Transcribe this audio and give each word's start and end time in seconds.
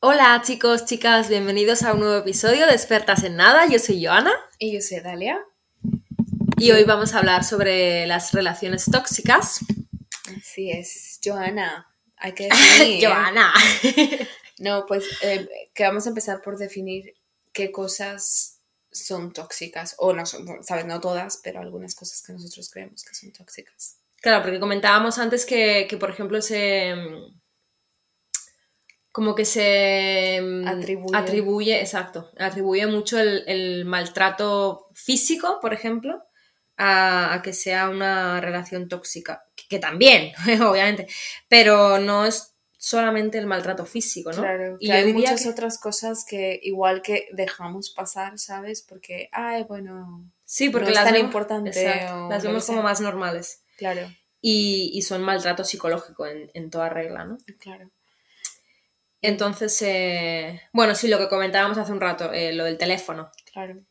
Hola 0.00 0.40
chicos, 0.44 0.84
chicas, 0.84 1.28
bienvenidos 1.28 1.82
a 1.82 1.92
un 1.92 2.00
nuevo 2.00 2.16
episodio 2.18 2.66
de 2.66 2.72
Expertas 2.72 3.24
en 3.24 3.36
Nada. 3.36 3.66
Yo 3.66 3.78
soy 3.78 4.04
Joana 4.04 4.32
Y 4.58 4.72
yo 4.72 4.80
soy 4.80 5.00
Dalia. 5.00 5.38
y 6.56 6.70
hoy 6.70 6.84
vamos 6.84 7.14
a 7.14 7.18
hablar 7.18 7.42
sobre 7.44 8.06
las 8.06 8.32
relaciones 8.32 8.84
tóxicas. 8.90 9.60
Así 10.38 10.70
es, 10.70 11.18
Joana. 11.24 11.88
Hay 12.16 12.32
que 12.32 12.44
definir. 12.48 13.06
Joana. 13.06 13.52
No, 14.60 14.86
pues 14.86 15.04
eh, 15.22 15.48
que 15.72 15.84
vamos 15.84 16.06
a 16.06 16.08
empezar 16.08 16.42
por 16.42 16.58
definir 16.58 17.14
qué 17.52 17.70
cosas 17.70 18.58
son 18.90 19.32
tóxicas. 19.32 19.94
O 19.98 20.12
no 20.12 20.26
son, 20.26 20.64
sabes, 20.64 20.84
no 20.84 21.00
todas, 21.00 21.38
pero 21.44 21.60
algunas 21.60 21.94
cosas 21.94 22.22
que 22.22 22.32
nosotros 22.32 22.68
creemos 22.68 23.04
que 23.04 23.14
son 23.14 23.30
tóxicas. 23.32 23.98
Claro, 24.20 24.42
porque 24.42 24.58
comentábamos 24.58 25.16
antes 25.18 25.46
que, 25.46 25.86
que, 25.88 25.96
por 25.96 26.10
ejemplo, 26.10 26.42
se. 26.42 26.92
Como 29.18 29.34
que 29.34 29.44
se 29.44 30.62
Atribuye. 30.64 31.16
atribuye, 31.18 31.80
exacto, 31.80 32.30
atribuye 32.38 32.86
mucho 32.86 33.18
el, 33.18 33.42
el 33.48 33.84
maltrato 33.84 34.86
físico, 34.94 35.58
por 35.60 35.74
ejemplo, 35.74 36.22
a, 36.76 37.34
a 37.34 37.42
que 37.42 37.52
sea 37.52 37.88
una 37.88 38.40
relación 38.40 38.88
tóxica. 38.88 39.44
Que, 39.56 39.64
que 39.68 39.78
también, 39.80 40.32
obviamente, 40.62 41.08
pero 41.48 41.98
no 41.98 42.24
es 42.26 42.54
solamente 42.76 43.38
el 43.38 43.46
maltrato 43.46 43.84
físico, 43.84 44.30
¿no? 44.30 44.42
Claro, 44.42 44.76
Y 44.78 44.92
hay 44.92 45.12
muchas 45.12 45.42
que- 45.42 45.48
otras 45.48 45.80
cosas 45.80 46.24
que 46.24 46.60
igual 46.62 47.02
que 47.02 47.26
dejamos 47.32 47.90
pasar, 47.90 48.38
¿sabes? 48.38 48.82
Porque, 48.82 49.28
ay, 49.32 49.64
bueno, 49.64 50.30
Sí, 50.44 50.70
porque 50.70 50.84
no 50.84 50.90
es 50.90 50.94
las 50.94 51.04
tan 51.06 51.14
vemos, 51.14 51.26
importante 51.26 52.06
o 52.12 52.28
las 52.30 52.44
vemos 52.44 52.64
como 52.66 52.82
más 52.84 53.00
normales. 53.00 53.64
claro, 53.76 54.02
Y, 54.40 54.92
y 54.94 55.02
son 55.02 55.22
maltrato 55.22 55.64
psicológico 55.64 56.24
en, 56.26 56.50
en 56.54 56.70
toda 56.70 56.88
regla, 56.88 57.24
¿no? 57.24 57.38
claro. 57.58 57.90
Entonces, 59.20 59.80
eh, 59.82 60.62
bueno, 60.72 60.94
sí, 60.94 61.08
lo 61.08 61.18
que 61.18 61.28
comentábamos 61.28 61.78
hace 61.78 61.92
un 61.92 62.00
rato, 62.00 62.32
eh, 62.32 62.52
lo 62.52 62.64
del 62.64 62.78
teléfono, 62.78 63.30
Claro. 63.52 63.84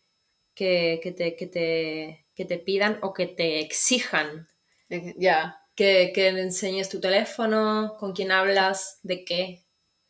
que, 0.54 1.00
que 1.04 1.12
te, 1.12 1.36
que, 1.36 1.48
te, 1.48 2.26
que 2.34 2.46
te 2.46 2.58
pidan 2.58 3.00
o 3.02 3.14
que 3.14 3.28
te 3.28 3.60
exijan 3.60 4.48
Ya, 4.90 5.60
que, 5.76 6.12
que 6.16 6.28
enseñes 6.30 6.90
tu 6.90 7.00
teléfono, 7.02 7.96
con 8.00 8.14
quién 8.14 8.32
hablas, 8.32 9.00
de 9.04 9.26
qué. 9.26 9.64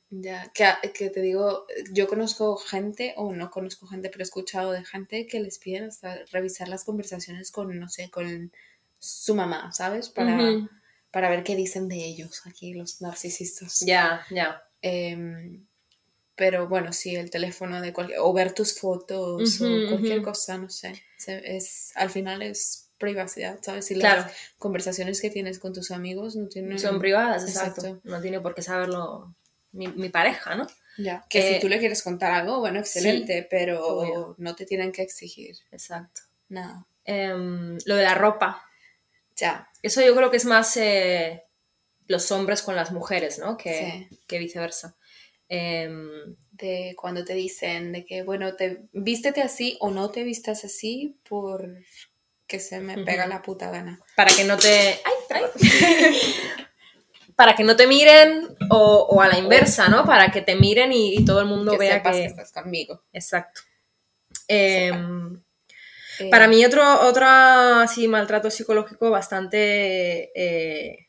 Ya, 0.10 0.50
que, 0.54 0.92
que 0.94 1.10
te 1.10 1.20
digo, 1.22 1.66
yo 1.92 2.08
conozco 2.08 2.56
gente, 2.56 3.14
o 3.18 3.34
no 3.34 3.50
conozco 3.50 3.88
gente, 3.88 4.10
pero 4.10 4.22
he 4.22 4.23
escuchado 4.23 4.72
de 4.72 4.86
gente 4.86 5.26
que 5.28 5.40
les 5.42 5.58
piden 5.60 5.86
hasta 5.86 6.23
revisar 6.32 6.70
las 6.70 6.86
conversaciones 6.86 7.52
con, 7.52 7.78
no 7.78 7.90
sé, 7.90 8.10
con 8.10 8.54
su 9.00 9.36
mamá, 9.36 9.73
¿sabes? 9.73 10.10
Para, 10.10 10.38
para 11.12 11.30
ver 11.30 11.44
qué 11.44 11.56
dicen 11.58 11.88
de 11.90 11.98
ellos 12.06 12.44
aquí, 12.45 12.73
los 12.73 13.02
narcisistas. 13.02 13.82
Ya, 13.82 14.26
ya. 14.30 14.64
Em, 14.81 15.66
pero 16.36 16.67
bueno, 16.67 16.94
sí, 16.94 17.16
el 17.16 17.30
teléfono 17.31 17.81
de 17.81 17.94
cualquier, 17.94 18.20
o 18.20 18.31
ver 18.33 18.53
tus 18.53 18.80
fotos, 18.80 19.59
Ujú, 19.61 19.66
o 19.66 19.89
cualquier 19.89 20.17
ujú. 20.17 20.25
cosa, 20.25 20.58
no 20.58 20.70
sé. 20.70 21.02
Es, 21.28 21.92
al 21.95 22.09
final 22.09 22.42
es 22.42 22.89
privacidad, 22.98 23.59
¿sabes? 23.61 23.89
Y 23.92 23.95
las 23.95 24.14
Claro. 24.16 24.31
conversaciones 24.59 25.22
que 25.22 25.30
tienes 25.30 25.59
con 25.59 25.73
tus 25.73 25.92
amigos 25.92 26.36
no 26.36 26.48
tienen... 26.48 26.80
Son 26.80 27.00
privadas, 27.00 27.48
exacto. 27.48 27.81
Exacto. 27.81 28.09
No 28.09 28.22
tiene 28.22 28.39
por 28.39 28.55
qué 28.55 28.61
saberlo 28.61 29.33
mi, 29.72 29.88
mi 29.88 30.09
pareja, 30.09 30.55
¿no? 30.55 30.67
Ya, 30.98 31.23
que 31.30 31.39
Eh, 31.39 31.55
si 31.55 31.59
tú 31.61 31.70
le 31.70 31.78
quieres 31.80 32.02
contar 32.02 32.31
algo, 32.31 32.59
bueno, 32.59 32.80
excelente, 32.80 33.48
pero 33.50 33.86
obvio. 33.86 34.36
no 34.39 34.55
te 34.55 34.66
tienen 34.66 34.92
que 34.92 35.03
exigir 35.03 35.55
Exacto. 35.72 36.22
nada. 36.50 36.88
Em, 37.05 37.78
lo 37.86 37.95
de 37.95 38.03
la 38.03 38.16
ropa. 38.16 38.64
Ya, 39.36 39.70
Eso 39.83 40.02
yo 40.02 40.16
creo 40.16 40.31
que 40.31 40.38
es 40.38 40.45
más 40.45 40.75
eh, 40.78 41.44
los 42.08 42.32
hombres 42.32 42.62
con 42.62 42.76
las 42.76 42.92
mujeres, 42.92 43.40
¿no? 43.40 43.58
Que, 43.58 44.08
que 44.28 44.40
viceversa. 44.40 44.96
Em, 45.50 46.36
de 46.52 46.94
cuando 46.98 47.24
te 47.24 47.34
dicen 47.34 47.92
de 47.94 48.06
que, 48.06 48.24
bueno, 48.24 48.56
te 48.56 48.82
vístete 48.92 49.42
así 49.42 49.78
o 49.80 49.92
no 49.92 50.10
te 50.12 50.23
vistas 50.23 50.66
así 50.66 51.17
por 51.28 51.70
que 52.48 52.60
se 52.60 52.80
me 52.80 53.04
pega 53.06 53.28
la 53.28 53.42
puta 53.42 53.70
gana. 53.72 54.00
para 54.16 54.34
que 54.34 54.44
no 54.44 54.58
te. 54.58 55.00
¡Ay, 55.30 55.44
para 57.36 57.56
que 57.56 57.64
no 57.64 57.76
te 57.76 57.88
miren 57.88 58.48
o, 58.72 59.08
o 59.10 59.22
a 59.22 59.28
la 59.28 59.38
inversa, 59.38 59.90
¿no? 59.90 60.06
Para 60.06 60.32
que 60.32 60.42
te 60.42 60.56
miren 60.56 60.92
y, 60.92 61.16
y 61.16 61.26
todo 61.26 61.40
el 61.42 61.46
mundo 61.46 61.73
que 61.73 61.78
vea 61.78 61.94
sepas 61.98 62.16
que. 62.16 62.22
que 62.22 62.28
estás 62.28 62.52
conmigo. 62.52 63.04
Exacto. 63.14 63.62
Em, 64.48 65.42
Eh, 66.20 66.30
Para 66.32 66.48
mí 66.48 66.66
otro, 66.66 66.82
otro 67.08 67.28
así, 67.28 68.08
maltrato 68.08 68.50
psicológico 68.50 69.12
bastante 69.12 70.32
eh, 70.36 71.07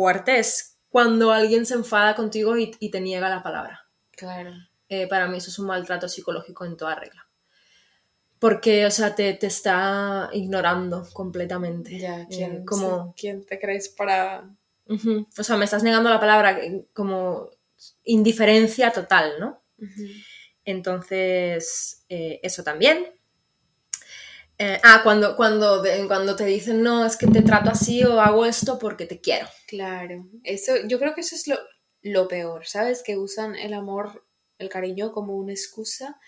fuerte 0.00 0.38
es 0.38 0.78
cuando 0.88 1.30
alguien 1.30 1.66
se 1.66 1.74
enfada 1.74 2.14
contigo 2.14 2.56
y, 2.56 2.74
y 2.80 2.90
te 2.90 3.02
niega 3.02 3.28
la 3.28 3.42
palabra. 3.42 3.86
Claro. 4.12 4.52
Eh, 4.88 5.06
para 5.06 5.28
mí 5.28 5.36
eso 5.36 5.50
es 5.50 5.58
un 5.58 5.66
maltrato 5.66 6.08
psicológico 6.08 6.64
en 6.64 6.78
toda 6.78 6.94
regla. 6.94 7.28
Porque, 8.38 8.86
o 8.86 8.90
sea, 8.90 9.14
te, 9.14 9.34
te 9.34 9.46
está 9.48 10.30
ignorando 10.32 11.06
completamente. 11.12 11.98
Ya, 11.98 12.22
Eh, 12.22 12.26
¿quién, 12.30 12.64
como, 12.64 13.14
¿quién 13.14 13.44
te 13.44 13.60
crees 13.60 13.90
para...? 13.90 14.48
O 15.38 15.42
sea, 15.44 15.58
me 15.58 15.66
estás 15.66 15.82
negando 15.82 16.08
la 16.08 16.18
palabra 16.18 16.58
eh, 16.58 16.86
como 16.94 17.50
indiferencia 18.04 18.92
total, 18.92 19.34
¿no? 19.38 19.62
Entonces, 20.64 22.06
eh, 22.08 22.40
eso 22.42 22.64
también. 22.64 23.06
Eh, 24.62 24.78
ah, 24.84 25.00
cuando, 25.02 25.36
cuando, 25.36 25.82
cuando 26.06 26.36
te 26.36 26.44
dicen, 26.44 26.82
no, 26.82 27.06
es 27.06 27.16
que 27.16 27.26
te 27.26 27.40
trato 27.40 27.70
así 27.70 28.04
o 28.04 28.20
hago 28.20 28.44
esto 28.44 28.78
porque 28.78 29.06
te 29.06 29.18
quiero. 29.18 29.48
Claro. 29.66 30.28
Eso, 30.44 30.74
yo 30.86 30.98
creo 30.98 31.14
que 31.14 31.22
eso 31.22 31.34
es 31.34 31.48
lo, 31.48 31.56
lo 32.02 32.28
peor, 32.28 32.66
¿sabes? 32.66 33.02
Que 33.02 33.16
usan 33.16 33.56
el 33.56 33.72
amor, 33.72 34.26
el 34.58 34.68
cariño 34.68 35.12
como 35.12 35.34
una 35.34 35.52
excusa. 35.52 36.20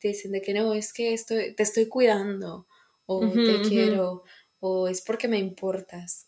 Te 0.00 0.08
dicen 0.08 0.32
de 0.32 0.42
que 0.42 0.52
no, 0.52 0.74
es 0.74 0.92
que 0.92 1.14
estoy, 1.14 1.54
te 1.54 1.62
estoy 1.62 1.86
cuidando, 1.86 2.66
o 3.06 3.20
te 3.20 3.62
quiero, 3.62 4.24
o 4.58 4.88
es 4.88 5.00
porque 5.00 5.28
me 5.28 5.38
importas. 5.38 6.26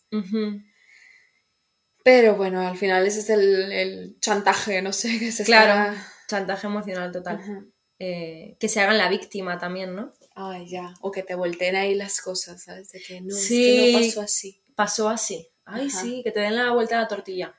Pero 2.05 2.35
bueno, 2.37 2.65
al 2.65 2.77
final 2.77 3.05
ese 3.05 3.19
es 3.19 3.29
el, 3.29 3.69
el 3.73 4.17
chantaje, 4.21 4.81
no 4.81 4.93
sé, 4.93 5.19
que 5.19 5.33
se 5.33 5.43
Claro, 5.43 5.93
chantaje 6.25 6.67
emocional 6.67 7.11
total. 7.11 7.69
Eh, 7.99 8.55
que 8.61 8.69
se 8.69 8.79
hagan 8.79 8.97
la 8.97 9.09
víctima 9.09 9.57
también, 9.57 9.93
¿no? 9.93 10.13
Ay, 10.41 10.69
ya. 10.69 10.93
O 11.01 11.11
que 11.11 11.23
te 11.23 11.35
volteen 11.35 11.75
ahí 11.75 11.95
las 11.95 12.21
cosas, 12.21 12.63
¿sabes? 12.63 12.91
De 12.91 13.01
que 13.01 13.19
no, 13.19 13.35
es 13.35 13.47
que 13.49 13.91
no 13.93 13.99
pasó 13.99 14.21
así. 14.21 14.61
Pasó 14.75 15.09
así. 15.09 15.49
Ay, 15.65 15.87
Ajá. 15.87 16.01
sí, 16.01 16.21
que 16.23 16.31
te 16.31 16.39
den 16.39 16.55
la 16.55 16.71
vuelta 16.71 16.97
a 16.97 17.01
la 17.01 17.07
tortilla. 17.09 17.53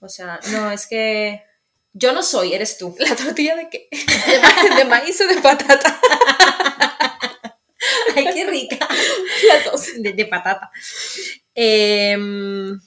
O 0.00 0.08
sea, 0.08 0.40
no, 0.50 0.70
es 0.72 0.86
que 0.88 1.42
yo 1.92 2.12
no 2.12 2.22
soy, 2.24 2.52
eres 2.52 2.76
tú. 2.76 2.94
¿La 2.98 3.14
tortilla 3.14 3.54
de 3.56 3.68
qué? 3.70 3.88
¿De, 3.92 4.40
ma- 4.40 4.76
de 4.76 4.84
maíz 4.84 5.20
o 5.20 5.26
de 5.28 5.36
patata? 5.40 6.00
Ay, 8.16 8.26
qué 8.32 8.46
rica. 8.46 8.78
Las 9.48 9.64
dos. 9.64 9.86
de, 9.98 10.12
de 10.12 10.26
patata. 10.26 10.70
Em, 11.54 12.78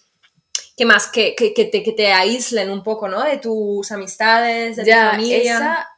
¿Qué 0.75 0.85
más? 0.85 1.07
Que, 1.07 1.35
que, 1.35 1.53
que 1.53 1.65
te, 1.65 1.83
que 1.83 1.91
te 1.93 2.11
aíslen 2.13 2.69
un 2.69 2.83
poco, 2.83 3.07
¿no? 3.07 3.23
De 3.23 3.37
tus 3.37 3.91
amistades, 3.91 4.75
de 4.75 4.83
tu 4.83 4.87
Ya, 4.89 5.11
familia. 5.11 5.55
esa, 5.55 5.89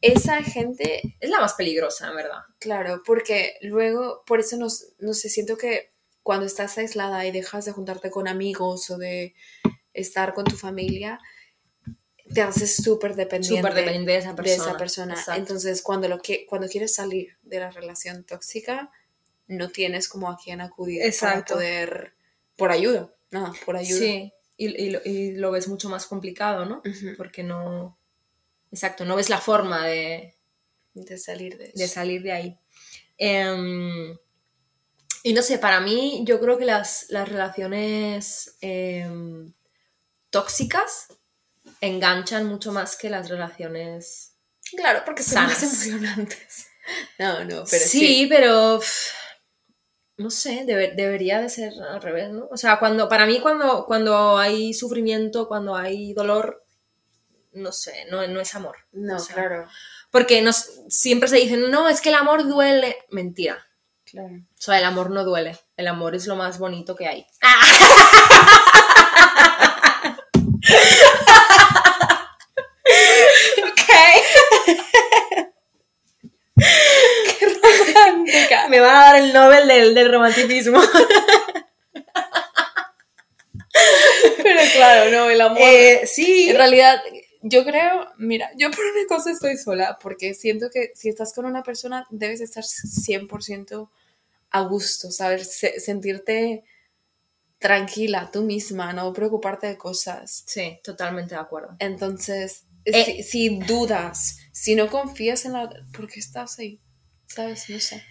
esa 0.00 0.42
gente 0.42 1.16
Es 1.20 1.30
la 1.30 1.40
más 1.40 1.54
peligrosa, 1.54 2.08
en 2.08 2.16
verdad. 2.16 2.42
Claro, 2.58 3.02
porque 3.04 3.54
luego, 3.62 4.22
por 4.26 4.40
eso 4.40 4.56
nos, 4.56 4.94
no 4.98 5.12
sé, 5.14 5.28
siento 5.28 5.56
que 5.56 5.92
cuando 6.22 6.46
estás 6.46 6.76
aislada 6.78 7.26
y 7.26 7.32
dejas 7.32 7.64
de 7.64 7.72
juntarte 7.72 8.10
con 8.10 8.28
amigos 8.28 8.90
o 8.90 8.98
de 8.98 9.34
estar 9.94 10.34
con 10.34 10.44
tu 10.44 10.56
familia, 10.56 11.18
te 12.32 12.42
haces 12.42 12.76
súper 12.76 13.14
dependiente, 13.16 13.66
Súper 13.66 13.74
dependiente 13.74 14.12
de 14.12 14.18
esa 14.18 14.30
de 14.30 14.36
persona. 14.36 14.68
esa 14.68 14.76
persona. 14.76 15.36
Entonces, 15.36 15.82
cuando, 15.82 16.08
lo 16.08 16.20
que, 16.20 16.46
cuando 16.46 16.68
quieres 16.68 16.94
salir 16.94 17.36
de 17.42 17.60
la 17.60 17.70
relación 17.70 18.24
tóxica, 18.24 18.90
no 19.46 19.70
tienes 19.70 20.08
como 20.08 20.30
a 20.30 20.36
quién 20.36 20.60
acudir 20.60 21.02
Exacto. 21.02 21.54
para 21.54 21.56
poder, 21.56 22.14
por 22.56 22.70
ayuda, 22.70 23.14
no, 23.30 23.52
por 23.64 23.76
ayuda. 23.76 23.98
Sí, 23.98 24.32
y, 24.58 24.66
y 24.68 24.90
lo, 24.90 25.00
y 25.04 25.32
lo 25.32 25.50
ves 25.50 25.68
mucho 25.68 25.88
más 25.88 26.06
complicado, 26.06 26.66
¿no? 26.66 26.82
Porque 27.16 27.42
no... 27.42 27.97
Exacto, 28.72 29.04
no 29.04 29.16
ves 29.16 29.28
la 29.30 29.38
forma 29.40 29.86
de, 29.86 30.34
De 30.94 31.18
salir 31.18 31.56
de 31.58 31.66
eso. 31.66 31.72
de 31.78 31.88
salir 31.88 32.22
de 32.22 32.32
ahí. 32.32 32.58
Em, 33.16 34.16
y 35.22 35.32
no 35.32 35.42
sé, 35.42 35.58
para 35.58 35.80
mí 35.80 36.22
yo 36.24 36.38
creo 36.40 36.58
que 36.58 36.64
las, 36.64 37.06
las 37.08 37.28
relaciones 37.28 38.56
em, 38.60 39.52
tóxicas 40.30 41.08
enganchan 41.80 42.46
mucho 42.46 42.72
más 42.72 42.96
que 42.96 43.10
las 43.10 43.28
relaciones... 43.28 44.34
Claro, 44.76 45.02
porque 45.04 45.22
son 45.22 45.44
más 45.44 45.58
Sanas. 45.58 45.86
emocionantes. 45.86 46.66
No, 47.18 47.44
no, 47.44 47.64
pero 47.70 47.84
sí, 47.84 48.00
sí. 48.00 48.26
pero 48.30 48.80
no 50.16 50.30
sé, 50.30 50.64
debe- 50.64 50.94
debería 50.96 51.38
de 51.40 51.50
ser 51.50 51.72
al 51.82 52.00
revés, 52.00 52.30
¿no? 52.30 52.48
O 52.50 52.56
sea, 52.56 52.78
cuando, 52.78 53.08
para 53.10 53.26
mí 53.26 53.40
cuando, 53.40 53.84
cuando 53.86 54.38
hay 54.38 54.72
sufrimiento, 54.72 55.46
cuando 55.48 55.76
hay 55.76 56.14
dolor, 56.14 56.64
no 57.58 57.72
sé, 57.72 58.06
no, 58.10 58.26
no 58.26 58.40
es 58.40 58.54
amor. 58.54 58.76
No, 58.92 59.16
claro. 59.26 59.68
Porque 60.10 60.40
nos, 60.42 60.70
siempre 60.88 61.28
se 61.28 61.36
dicen, 61.36 61.70
no, 61.70 61.88
es 61.88 62.00
que 62.00 62.08
el 62.08 62.14
amor 62.14 62.48
duele. 62.48 62.96
Mentira. 63.10 63.66
Claro. 64.04 64.36
O 64.36 64.60
sea, 64.60 64.78
el 64.78 64.84
amor 64.84 65.10
no 65.10 65.24
duele. 65.24 65.58
El 65.76 65.86
amor 65.86 66.14
es 66.14 66.26
lo 66.26 66.36
más 66.36 66.58
bonito 66.58 66.96
que 66.96 67.06
hay. 67.06 67.26
Ah. 67.42 67.60
Me 78.68 78.80
van 78.80 78.96
a 78.96 79.00
dar 79.00 79.16
el 79.16 79.32
Nobel 79.32 79.66
del, 79.66 79.94
del 79.94 80.12
romanticismo. 80.12 80.80
Pero 84.42 84.60
claro, 84.74 85.10
no, 85.10 85.30
el 85.30 85.40
amor. 85.40 85.58
Eh, 85.60 86.06
sí. 86.06 86.50
En 86.50 86.56
realidad, 86.56 87.02
yo 87.48 87.64
creo, 87.64 88.06
mira, 88.18 88.50
yo 88.56 88.70
por 88.70 88.80
una 88.84 89.06
cosa 89.08 89.30
estoy 89.30 89.56
sola, 89.56 89.98
porque 90.02 90.34
siento 90.34 90.70
que 90.70 90.92
si 90.94 91.08
estás 91.08 91.32
con 91.32 91.44
una 91.46 91.62
persona 91.62 92.06
debes 92.10 92.40
estar 92.40 92.64
100% 92.64 93.90
a 94.50 94.62
gusto, 94.62 95.10
¿sabes? 95.10 95.52
Se- 95.52 95.80
sentirte 95.80 96.64
tranquila 97.58 98.30
tú 98.32 98.42
misma, 98.42 98.92
no 98.92 99.12
preocuparte 99.12 99.66
de 99.66 99.76
cosas. 99.76 100.44
Sí, 100.46 100.78
totalmente 100.82 101.34
de 101.34 101.40
acuerdo. 101.40 101.76
Entonces, 101.80 102.64
Eh. 102.84 103.04
si, 103.04 103.22
si 103.22 103.58
dudas, 103.60 104.38
si 104.52 104.74
no 104.74 104.88
confías 104.88 105.44
en 105.44 105.52
la... 105.54 105.68
¿Por 105.92 106.06
qué 106.08 106.20
estás 106.20 106.58
ahí? 106.58 106.80
¿Sabes? 107.26 107.68
No 107.68 107.78
sé. 107.80 108.02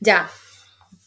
Ya. 0.00 0.28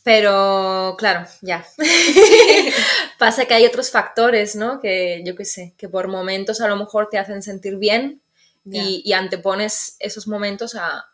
Pero, 0.04 0.96
claro, 0.98 1.28
ya. 1.42 1.66
Pasa 3.18 3.46
que 3.46 3.54
hay 3.54 3.66
otros 3.66 3.92
factores, 3.92 4.56
¿no? 4.56 4.80
Que 4.80 5.22
yo 5.26 5.36
qué 5.36 5.46
sé, 5.46 5.74
que 5.78 5.90
por 5.90 6.08
momentos 6.08 6.62
a 6.62 6.68
lo 6.68 6.76
mejor 6.78 7.10
te 7.10 7.18
hacen 7.18 7.42
sentir 7.44 7.78
bien 7.78 8.22
y, 8.66 9.02
y 9.04 9.14
antepones 9.14 9.96
esos 10.00 10.28
momentos 10.28 10.76
a, 10.76 11.06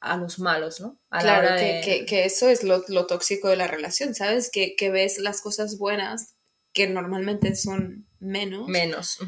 a 0.00 0.16
los 0.16 0.38
malos, 0.38 0.80
¿no? 0.80 0.98
A 1.10 1.20
Claro, 1.20 1.48
que, 1.56 1.62
de- 1.64 1.80
que- 1.82 2.04
que 2.06 2.24
eso 2.24 2.48
es 2.48 2.62
lo, 2.62 2.84
lo 2.88 3.06
tóxico 3.06 3.48
de 3.48 3.56
la 3.56 3.66
relación, 3.68 4.14
¿sabes? 4.14 4.50
Que, 4.50 4.76
que 4.76 4.90
ves 4.90 5.18
las 5.18 5.40
cosas 5.40 5.78
buenas, 5.78 6.34
que 6.72 6.88
normalmente 6.88 7.54
son 7.56 8.06
menos, 8.20 8.68
Menos. 8.68 9.18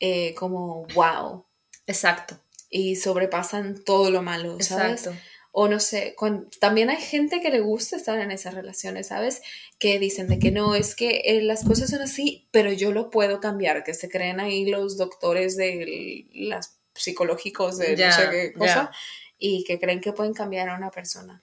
Eh, 0.00 0.34
como 0.34 0.86
wow, 0.94 1.46
Exacto. 1.86 2.36
y 2.68 2.96
sobrepasan 2.96 3.84
todo 3.84 4.10
lo 4.10 4.22
malo, 4.22 4.56
¿sabes? 4.60 5.02
Exacto. 5.06 5.20
O 5.54 5.68
no 5.68 5.80
sé, 5.80 6.14
cuan- 6.16 6.48
también 6.60 6.88
hay 6.88 6.96
gente 7.00 7.42
que 7.42 7.50
le 7.50 7.60
gusta 7.60 7.96
estar 7.96 8.18
en 8.18 8.30
esas 8.30 8.54
relaciones, 8.54 9.08
¿sabes? 9.08 9.42
Que 9.78 9.98
dicen 9.98 10.26
de 10.26 10.38
que 10.38 10.50
no, 10.50 10.74
es 10.74 10.94
que 10.94 11.22
eh, 11.26 11.42
las 11.42 11.62
cosas 11.64 11.90
son 11.90 12.00
así, 12.00 12.48
pero 12.50 12.72
yo 12.72 12.90
lo 12.90 13.10
puedo 13.10 13.38
cambiar, 13.38 13.84
que 13.84 13.92
se 13.92 14.08
creen 14.08 14.40
ahí 14.40 14.64
los 14.64 14.96
doctores 14.96 15.56
de 15.58 16.26
las 16.32 16.78
psicológicos 16.94 17.76
de 17.76 17.96
no 18.06 18.12
sé 18.12 18.30
qué 18.30 18.52
cosa, 18.52 18.90
y 19.38 19.64
que 19.64 19.78
creen 19.78 20.00
que 20.00 20.12
pueden 20.14 20.32
cambiar 20.32 20.70
a 20.70 20.76
una 20.76 20.90
persona. 20.90 21.42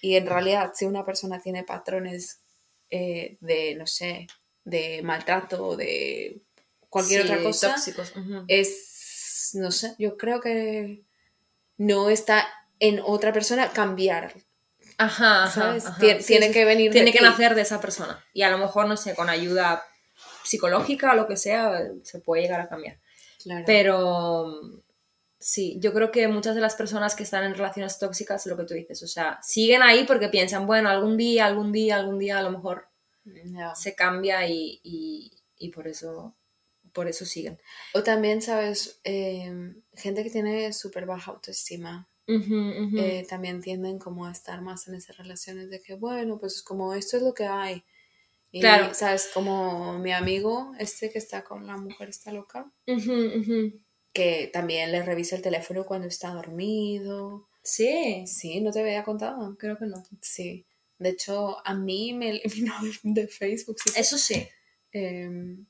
Y 0.00 0.14
en 0.14 0.26
realidad, 0.26 0.72
si 0.76 0.84
una 0.84 1.04
persona 1.04 1.40
tiene 1.40 1.64
patrones 1.64 2.38
eh, 2.90 3.38
de, 3.40 3.74
no 3.74 3.86
sé, 3.88 4.28
de 4.64 5.02
maltrato 5.02 5.66
o 5.66 5.76
de 5.76 6.42
cualquier 6.88 7.22
Sí, 7.22 7.28
otra 7.28 7.42
cosa, 7.42 7.74
Tóxicos. 7.74 8.12
es, 8.46 9.50
no 9.54 9.72
sé, 9.72 9.94
yo 9.98 10.16
creo 10.16 10.40
que 10.40 11.02
no 11.76 12.08
está 12.10 12.46
en 12.80 13.00
otra 13.04 13.32
persona 13.32 13.70
cambiar, 13.72 14.34
Ajá, 14.98 15.44
ajá, 15.44 15.50
¿sabes? 15.50 15.86
ajá. 15.86 15.98
Tien- 16.00 16.20
Sí, 16.20 16.26
tiene 16.38 16.50
que 16.52 16.64
venir 16.64 16.90
de 16.90 16.94
Tiene 16.94 17.12
que 17.12 17.18
ti. 17.18 17.24
nacer 17.24 17.54
de 17.54 17.62
esa 17.62 17.80
persona. 17.80 18.24
Y 18.32 18.42
a 18.42 18.50
lo 18.50 18.58
mejor, 18.58 18.86
no 18.88 18.96
sé, 18.96 19.14
con 19.14 19.28
ayuda 19.28 19.82
psicológica 20.44 21.12
o 21.12 21.14
lo 21.14 21.26
que 21.28 21.36
sea, 21.36 21.82
se 22.02 22.20
puede 22.20 22.42
llegar 22.42 22.60
a 22.60 22.68
cambiar. 22.68 22.98
Claro. 23.42 23.64
Pero 23.66 24.60
sí, 25.38 25.76
yo 25.80 25.92
creo 25.92 26.10
que 26.10 26.26
muchas 26.28 26.54
de 26.56 26.60
las 26.60 26.74
personas 26.74 27.14
que 27.14 27.22
están 27.22 27.44
en 27.44 27.54
relaciones 27.54 27.98
tóxicas, 27.98 28.44
lo 28.46 28.56
que 28.56 28.64
tú 28.64 28.74
dices, 28.74 29.02
o 29.02 29.06
sea, 29.06 29.38
siguen 29.42 29.82
ahí 29.82 30.04
porque 30.04 30.28
piensan, 30.28 30.66
bueno, 30.66 30.88
algún 30.88 31.16
día, 31.16 31.46
algún 31.46 31.70
día, 31.70 31.96
algún 31.96 32.18
día 32.18 32.38
a 32.38 32.42
lo 32.42 32.50
mejor 32.50 32.88
se 33.76 33.94
cambia 33.94 34.46
y, 34.48 34.80
y- 34.82 35.30
y 35.58 35.70
por 35.70 35.86
eso 35.86 36.34
por 36.92 37.06
eso 37.06 37.24
siguen. 37.26 37.60
O 37.94 38.02
también, 38.02 38.40
¿sabes? 38.42 38.98
Eh, 39.04 39.52
gente 39.94 40.24
que 40.24 40.30
tiene 40.30 40.72
súper 40.72 41.04
baja 41.06 41.30
autoestima, 41.32 42.08
eh, 42.28 43.26
también 43.28 43.60
tienden 43.62 43.98
como 43.98 44.26
a 44.26 44.32
estar 44.32 44.60
más 44.62 44.86
en 44.88 44.94
esas 44.94 45.16
relaciones 45.16 45.70
de 45.70 45.80
que, 45.80 45.94
bueno, 45.94 46.38
pues 46.38 46.62
como 46.62 46.92
esto 46.94 47.16
es 47.16 47.22
lo 47.22 47.32
que 47.34 47.46
hay. 47.46 47.82
Y, 48.52 48.60
Claro. 48.60 48.94
¿sabes? 48.94 49.30
Como 49.32 49.98
mi 49.98 50.12
amigo, 50.12 50.72
este 50.78 51.10
que 51.10 51.18
está 51.18 51.44
con 51.44 51.66
la 51.66 51.76
mujer 51.76 52.08
está 52.10 52.32
loca, 52.32 52.70
Ujú, 52.86 53.12
ujú. 53.40 53.80
que 54.12 54.50
también 54.52 54.92
le 54.92 55.02
revisa 55.02 55.36
el 55.36 55.42
teléfono 55.42 55.84
cuando 55.84 56.08
está 56.08 56.30
dormido. 56.30 57.48
Sí, 57.62 58.24
Sí, 58.26 58.60
no 58.60 58.70
te 58.72 58.80
había 58.80 59.04
contado. 59.04 59.56
creo 59.58 59.76
que 59.78 59.86
no. 59.86 60.02
Sí. 60.22 60.66
De 60.98 61.10
hecho, 61.10 61.58
a 61.66 61.74
mí 61.74 62.12
me 62.14 62.30
eliminó 62.30 62.74
de, 62.82 63.22
de 63.22 63.28
Facebook. 63.28 63.76
sí. 63.84 63.90
Eso 63.96 64.18
sí. 64.18 64.48
Em, 64.92 65.66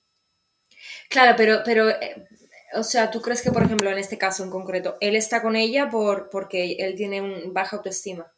Claro, 1.09 1.35
pero, 1.37 1.63
pero 1.65 1.89
eh, 1.91 2.27
o 2.75 2.83
sea, 2.83 3.11
¿tú 3.11 3.21
crees 3.23 3.43
que, 3.43 3.51
por 3.53 3.63
ejemplo, 3.63 3.91
en 3.91 3.99
este 3.99 4.19
caso 4.19 4.45
en 4.45 4.51
concreto, 4.51 4.97
él 5.01 5.17
está 5.17 5.43
con 5.43 5.57
ella 5.57 5.89
por, 5.91 6.31
porque 6.31 6.73
él 6.79 6.95
tiene 6.97 7.21
un 7.23 7.53
baja 7.55 7.77
autoestima? 7.77 8.31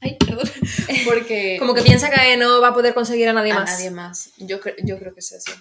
Ay, 0.00 0.16
perdón. 0.18 0.48
Porque 1.04 1.56
Como 1.60 1.74
que 1.74 1.82
piensa 1.82 2.10
que 2.10 2.36
no 2.36 2.60
va 2.60 2.68
a 2.68 2.74
poder 2.74 2.92
conseguir 2.92 3.28
a 3.28 3.32
nadie 3.32 3.52
a 3.52 3.60
más. 3.60 3.70
nadie 3.70 3.90
más. 3.92 4.32
Yo, 4.36 4.60
cre- 4.60 4.74
yo 4.84 4.98
creo 4.98 5.14
que 5.14 5.20
es 5.20 5.32
así. 5.32 5.52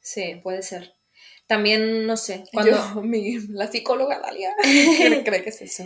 Sí, 0.00 0.40
puede 0.42 0.62
ser. 0.62 0.94
También, 1.46 2.06
no 2.06 2.16
sé, 2.16 2.44
cuando... 2.52 2.72
Yo, 2.94 3.02
mi, 3.02 3.38
la 3.48 3.70
psicóloga 3.70 4.20
Dalia 4.20 4.54
cree, 4.62 5.22
cree 5.22 5.42
que 5.42 5.50
es 5.50 5.60
eso. 5.60 5.84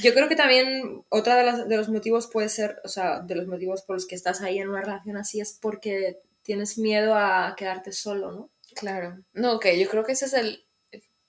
Yo 0.00 0.14
creo 0.14 0.28
que 0.28 0.36
también 0.36 1.02
otra 1.08 1.34
de, 1.36 1.44
las- 1.44 1.68
de 1.68 1.76
los 1.76 1.88
motivos 1.88 2.28
puede 2.32 2.48
ser, 2.48 2.76
o 2.84 2.88
sea, 2.88 3.18
de 3.20 3.34
los 3.34 3.48
motivos 3.48 3.82
por 3.82 3.96
los 3.96 4.06
que 4.06 4.14
estás 4.14 4.40
ahí 4.40 4.58
en 4.60 4.68
una 4.68 4.82
relación 4.82 5.16
así 5.16 5.40
es 5.40 5.58
porque 5.60 6.20
tienes 6.42 6.78
miedo 6.78 7.16
a 7.16 7.54
quedarte 7.56 7.90
solo, 7.92 8.30
¿no? 8.30 8.50
Claro. 8.74 9.18
No, 9.32 9.54
ok, 9.54 9.66
yo 9.78 9.88
creo 9.88 10.04
que 10.04 10.12
ese 10.12 10.26
es 10.26 10.32
el... 10.34 10.64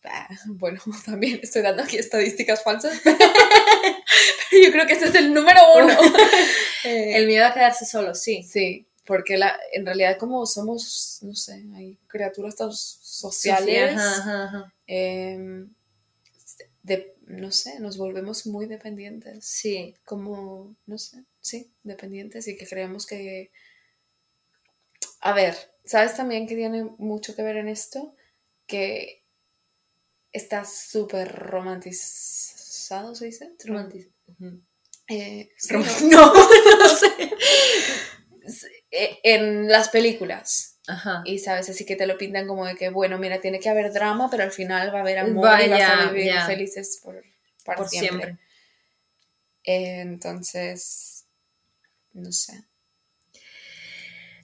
Ah, 0.04 0.28
Bueno, 0.48 0.82
también 1.06 1.40
estoy 1.44 1.62
dando 1.62 1.84
aquí 1.84 1.98
estadísticas 1.98 2.64
falsas, 2.64 3.00
pero 3.04 4.64
yo 4.64 4.72
creo 4.72 4.88
que 4.88 4.94
ese 4.94 5.06
es 5.06 5.16
el 5.16 5.34
número 5.34 5.60
uno. 5.78 5.96
Eh, 6.84 7.16
El 7.18 7.28
miedo 7.28 7.46
a 7.46 7.54
quedarse 7.54 7.86
solo, 7.86 8.16
sí. 8.16 8.42
Sí, 8.42 8.88
porque 9.06 9.38
la, 9.38 9.56
en 9.72 9.86
realidad 9.86 10.18
como 10.18 10.48
somos, 10.48 11.20
no 11.22 11.36
sé, 11.36 11.64
hay 11.76 12.00
criaturas 12.08 12.56
tan 12.56 12.72
sociales, 12.74 13.92
Ajá, 13.98 14.18
ajá, 14.18 14.44
ajá. 14.46 14.74
em, 14.88 15.72
de, 16.82 17.14
no 17.28 17.52
sé, 17.52 17.80
nos 17.80 17.98
volvemos 17.98 18.48
muy 18.48 18.66
dependientes, 18.66 19.46
Sí, 19.46 19.94
como, 20.06 20.76
no 20.88 20.98
sé, 20.98 21.24
sí, 21.40 21.72
dependientes 21.84 22.48
y 22.48 22.58
que 22.58 22.66
creemos 22.66 23.06
que... 23.06 23.52
A 25.22 25.34
ver, 25.34 25.56
¿sabes 25.86 26.16
también 26.18 26.48
que 26.48 26.56
tiene 26.56 26.84
mucho 26.98 27.36
que 27.36 27.44
ver 27.44 27.58
en 27.58 27.70
esto? 27.70 28.16
Que 28.68 29.24
está 30.32 30.64
súper 30.66 31.32
romantizado, 31.36 33.16
¿se 33.16 33.26
dice? 33.26 33.52
romantiz- 33.66 34.10
ujú. 34.28 34.62
Eh, 35.08 35.50
sí, 35.58 35.74
Rom- 35.76 36.12
¿no? 36.12 36.34
No, 36.80 36.88
sé. 37.00 37.32
Eh, 38.92 39.20
En 39.24 39.68
las 39.68 39.90
películas. 39.90 40.80
Ajá. 40.88 41.22
Y 41.26 41.40
sabes, 41.40 41.70
así 41.70 41.86
que 41.86 41.96
te 41.96 42.08
lo 42.08 42.18
pintan 42.18 42.48
como 42.48 42.66
de 42.66 42.76
que, 42.76 42.90
bueno, 42.90 43.18
mira, 43.18 43.40
tiene 43.40 43.60
que 43.60 43.70
haber 43.70 43.94
drama, 43.94 44.30
pero 44.32 44.44
al 44.44 44.52
final 44.52 44.94
va 44.94 45.00
a 45.00 45.02
haber 45.02 45.20
amor 45.20 45.46
Va, 45.46 45.64
y 45.64 45.70
vas 45.70 45.82
a 45.82 46.12
vivir 46.12 46.26
ya. 46.34 46.46
felices 46.48 47.00
por, 47.04 47.24
para 47.66 47.78
Por 47.78 47.88
siempre. 47.90 48.18
siempre. 48.18 48.40
Eh, 49.64 50.02
entonces, 50.02 51.26
no 52.14 52.32
sé. 52.32 52.66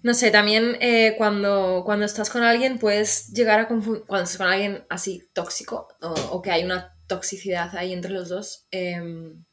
No 0.08 0.14
sé, 0.14 0.32
también 0.32 0.78
eh, 0.80 1.16
cuando, 1.18 1.84
cuando 1.86 2.06
estás 2.06 2.30
con 2.30 2.44
alguien 2.44 2.80
puedes 2.80 3.34
llegar 3.34 3.60
a 3.60 3.68
confundir, 3.68 4.06
cuando 4.06 4.24
estás 4.24 4.38
con 4.38 4.48
alguien 4.48 4.86
así 4.90 5.30
tóxico 5.34 5.90
o, 6.02 6.14
o 6.32 6.42
que 6.42 6.52
hay 6.52 6.64
una 6.64 6.96
toxicidad 7.08 7.76
ahí 7.76 7.92
entre 7.94 8.12
los 8.12 8.30
dos, 8.30 8.68
em, 8.72 9.44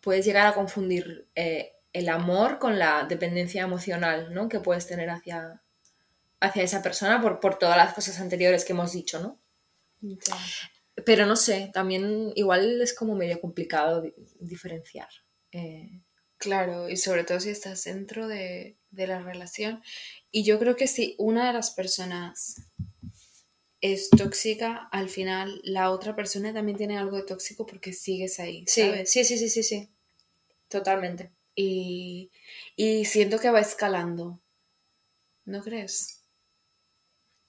puedes 0.00 0.24
llegar 0.24 0.46
a 0.46 0.54
confundir 0.54 1.28
eh, 1.34 1.72
el 1.92 2.08
amor 2.08 2.58
con 2.58 2.78
la 2.78 3.04
dependencia 3.08 3.62
emocional 3.62 4.34
¿no? 4.34 4.48
que 4.48 4.60
puedes 4.60 4.86
tener 4.88 5.08
hacia, 5.10 5.62
hacia 6.40 6.62
esa 6.64 6.82
persona 6.82 7.20
por, 7.22 7.38
por 7.40 7.58
todas 7.58 7.76
las 7.76 7.94
cosas 7.94 8.18
anteriores 8.20 8.64
que 8.64 8.72
hemos 8.72 8.92
dicho, 8.92 9.20
¿no? 9.20 9.40
Pero 11.06 11.26
no 11.26 11.36
sé, 11.36 11.70
también 11.72 12.32
igual 12.34 12.80
es 12.82 12.92
como 12.94 13.14
medio 13.14 13.40
complicado 13.40 14.02
di- 14.02 14.14
diferenciar. 14.40 15.08
Eh, 15.52 16.02
Claro, 16.38 16.88
y 16.88 16.96
sobre 16.96 17.24
todo 17.24 17.38
si 17.38 17.50
estás 17.50 17.84
dentro 17.84 18.26
de, 18.26 18.78
de 18.90 19.06
la 19.06 19.20
relación. 19.20 19.82
Y 20.30 20.44
yo 20.44 20.58
creo 20.58 20.76
que 20.76 20.86
si 20.86 21.14
una 21.18 21.46
de 21.46 21.52
las 21.52 21.70
personas 21.72 22.56
es 23.80 24.10
tóxica, 24.10 24.88
al 24.92 25.08
final 25.08 25.60
la 25.64 25.90
otra 25.90 26.14
persona 26.14 26.52
también 26.52 26.76
tiene 26.76 26.98
algo 26.98 27.16
de 27.16 27.22
tóxico 27.24 27.66
porque 27.66 27.92
sigues 27.92 28.38
ahí, 28.38 28.64
sí, 28.66 28.82
¿sabes? 28.82 29.10
sí, 29.10 29.24
sí, 29.24 29.38
sí, 29.38 29.48
sí, 29.48 29.62
sí. 29.62 29.90
Totalmente. 30.68 31.32
Y, 31.54 32.30
y 32.76 33.04
siento 33.04 33.38
que 33.38 33.50
va 33.50 33.60
escalando. 33.60 34.40
¿No 35.44 35.62
crees? 35.62 36.19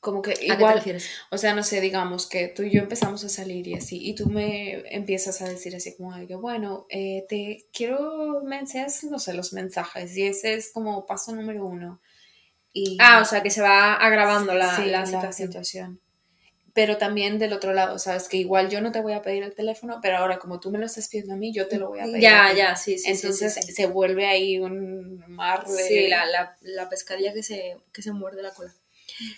Como 0.02 0.22
que 0.24 0.36
¿A 0.48 0.58
qué 0.58 0.66
te 0.66 0.66
igual, 0.66 0.74
refieres? 0.74 1.16
o 1.32 1.38
sea, 1.38 1.56
no 1.56 1.64
sé, 1.64 1.82
digamos 1.82 2.28
que 2.28 2.48
tú 2.50 2.64
y 2.64 2.72
yo 2.72 2.82
empezamos 2.82 3.24
a 3.24 3.30
salir 3.30 3.68
y 3.68 3.76
así, 3.76 4.00
y 4.02 4.16
tú 4.16 4.30
me 4.30 4.84
empiezas 4.96 5.42
a 5.42 5.50
decir 5.50 5.76
así 5.76 5.96
como, 5.96 6.14
ay, 6.14 6.28
bueno, 6.28 6.88
eh, 6.90 7.26
te 7.30 7.68
quiero, 7.74 8.42
me 8.44 8.60
enseñas, 8.60 9.04
no 9.06 9.20
sé, 9.20 9.34
los 9.34 9.54
mensajes, 9.54 10.18
y 10.18 10.24
ese 10.28 10.56
es 10.56 10.72
como 10.74 11.06
paso 11.06 11.34
número 11.36 11.66
uno. 11.66 12.02
Y, 12.74 12.98
Ah, 13.00 13.22
o 13.22 13.26
sea, 13.26 13.44
que 13.44 13.50
se 13.52 13.62
va 13.62 13.96
agravando 13.96 14.54
la, 14.56 14.76
sí, 14.76 14.86
la 14.86 15.06
situación. 15.06 15.48
situación. 15.50 16.02
pero 16.74 16.98
también 16.98 17.38
del 17.40 17.54
otro 17.54 17.74
lado, 17.74 18.00
¿sabes? 18.00 18.30
Que 18.30 18.38
igual 18.38 18.70
yo 18.70 18.82
no 18.82 18.92
te 18.94 19.02
voy 19.02 19.14
a 19.14 19.22
pedir 19.22 19.44
el 19.44 19.56
teléfono, 19.56 20.00
pero 20.02 20.18
ahora 20.18 20.40
como 20.40 20.60
tú 20.60 20.72
me 20.72 20.80
lo 20.80 20.86
estás 20.86 21.10
pidiendo 21.10 21.34
a 21.34 21.38
mí, 21.38 21.54
yo 21.54 21.68
te 21.68 21.78
lo 21.78 21.90
voy 21.90 22.00
a 22.00 22.10
pedir. 22.12 22.22
Ya, 22.22 22.46
a 22.48 22.54
ya, 22.54 22.76
sí, 22.76 22.98
sí. 22.98 23.16
sí, 23.16 23.28
Entonces 23.28 23.54
sí, 23.54 23.62
sí. 23.62 23.74
se 23.74 23.88
vuelve 23.88 24.26
ahí 24.28 24.58
un 24.60 25.24
mar 25.28 25.66
de... 25.68 25.84
Sí, 25.84 26.08
la, 26.08 26.26
la, 26.26 26.58
la 26.62 26.88
pescadilla 26.90 27.34
que 27.34 27.44
se, 27.44 27.78
que 27.94 28.02
se 28.02 28.14
muerde 28.14 28.42
la 28.42 28.54
cola. 28.54 28.74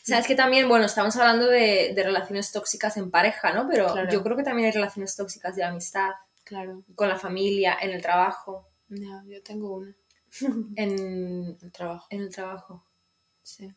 Sabes 0.03 0.27
que 0.27 0.35
también, 0.35 0.67
bueno, 0.67 0.85
estamos 0.85 1.15
hablando 1.15 1.47
de, 1.47 1.93
de 1.95 2.03
relaciones 2.03 2.51
tóxicas 2.51 2.97
en 2.97 3.11
pareja, 3.11 3.53
¿no? 3.53 3.67
Pero 3.69 3.91
Claro. 3.91 4.11
yo 4.11 4.23
creo 4.23 4.37
que 4.37 4.43
también 4.43 4.67
hay 4.67 4.71
relaciones 4.73 5.15
tóxicas 5.15 5.55
de 5.55 5.63
amistad, 5.63 6.11
Claro. 6.43 6.83
con 6.95 7.07
la 7.09 7.17
familia, 7.17 7.77
en 7.81 7.91
el 7.91 8.01
trabajo. 8.01 8.69
Ya, 8.89 9.23
yo 9.27 9.41
tengo 9.43 9.75
una. 9.77 9.95
En, 10.75 11.57
El 11.61 11.71
trabajo. 11.71 12.07
en 12.09 12.21
el 12.21 12.29
trabajo. 12.33 12.85
Sí. 13.43 13.71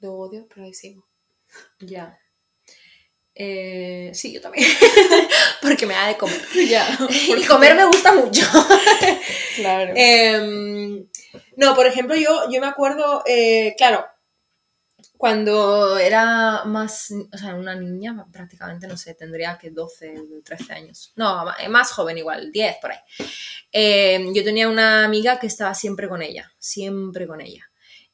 Lo 0.00 0.14
odio, 0.14 0.46
pero 0.48 0.66
ahí 0.66 0.74
sigo. 0.74 1.06
Ya. 1.80 2.18
Eh, 3.34 4.10
sí, 4.14 4.32
yo 4.32 4.40
también. 4.40 4.66
Porque 5.62 5.86
me 5.86 5.94
da 5.94 6.08
de 6.08 6.16
comer. 6.16 6.40
Ya. 6.68 6.86
Y 7.10 7.44
comer 7.46 7.74
me 7.74 7.84
gusta 7.86 8.12
mucho. 8.12 8.42
Claro. 9.56 9.92
Em, 9.96 11.06
no, 11.56 11.74
por 11.74 11.86
ejemplo, 11.86 12.14
yo, 12.16 12.48
yo 12.50 12.60
me 12.60 12.66
acuerdo, 12.66 13.22
eh, 13.26 13.74
claro, 13.76 14.04
cuando 15.16 15.96
era 15.98 16.64
más, 16.64 17.10
o 17.32 17.38
sea, 17.38 17.54
una 17.54 17.74
niña, 17.74 18.26
prácticamente, 18.32 18.86
no 18.86 18.96
sé, 18.96 19.14
tendría 19.14 19.56
que 19.58 19.70
12, 19.70 20.14
13 20.44 20.72
años. 20.72 21.12
No, 21.16 21.44
ma- 21.44 21.56
más 21.70 21.92
joven 21.92 22.18
igual, 22.18 22.52
10 22.52 22.76
por 22.80 22.92
ahí. 22.92 22.98
Em, 23.72 24.32
yo 24.34 24.44
tenía 24.44 24.68
una 24.68 25.04
amiga 25.04 25.38
que 25.38 25.46
estaba 25.46 25.74
siempre 25.74 26.08
con 26.08 26.22
ella, 26.22 26.52
siempre 26.58 27.26
con 27.26 27.40
ella. 27.40 27.70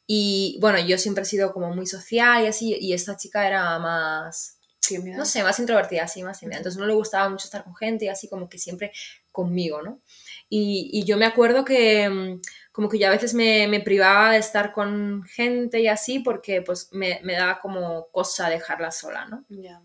Y 0.07 0.59
bueno, 0.61 0.79
yo 0.81 0.99
siempre 0.99 1.23
he 1.23 1.27
sido 1.27 1.53
como 1.53 1.75
muy 1.75 1.87
social 1.87 2.45
y 2.45 2.49
así, 2.49 2.77
y 2.81 2.93
esta 2.93 3.17
chica 3.17 3.47
era 3.47 3.79
más, 3.79 4.59
Tímida. 4.81 5.17
no 5.17 5.25
sé, 5.25 5.43
más 5.43 5.59
introvertida, 5.61 6.05
así, 6.05 6.23
más 6.23 6.41
tímida. 6.41 6.59
Entonces 6.59 6.81
no 6.81 6.87
le 6.87 6.95
gustaba 6.95 7.29
mucho 7.29 7.45
estar 7.45 7.63
con 7.65 7.77
gente 7.77 8.07
y 8.07 8.09
así 8.09 8.29
como 8.29 8.49
que 8.49 8.59
siempre 8.59 8.93
conmigo, 9.31 9.83
¿no? 9.83 10.01
Y, 10.49 10.91
y 10.93 11.05
yo 11.05 11.17
me 11.17 11.27
acuerdo 11.27 11.65
que 11.65 12.09
mm, 12.09 12.41
como 12.73 12.89
que 12.89 12.99
yo 12.99 13.09
a 13.09 13.11
veces 13.11 13.35
me, 13.35 13.67
me 13.69 13.81
privaba 13.81 14.33
de 14.33 14.39
estar 14.39 14.73
con 14.73 15.23
gente 15.25 15.81
y 15.81 15.89
así 15.89 16.21
porque 16.21 16.63
pues 16.63 16.89
me, 16.93 17.21
me 17.25 17.35
daba 17.35 17.61
como 17.61 18.09
cosa 18.11 18.49
dejarla 18.49 18.91
sola, 18.91 19.27
¿no? 19.27 19.45
Ya. 19.49 19.83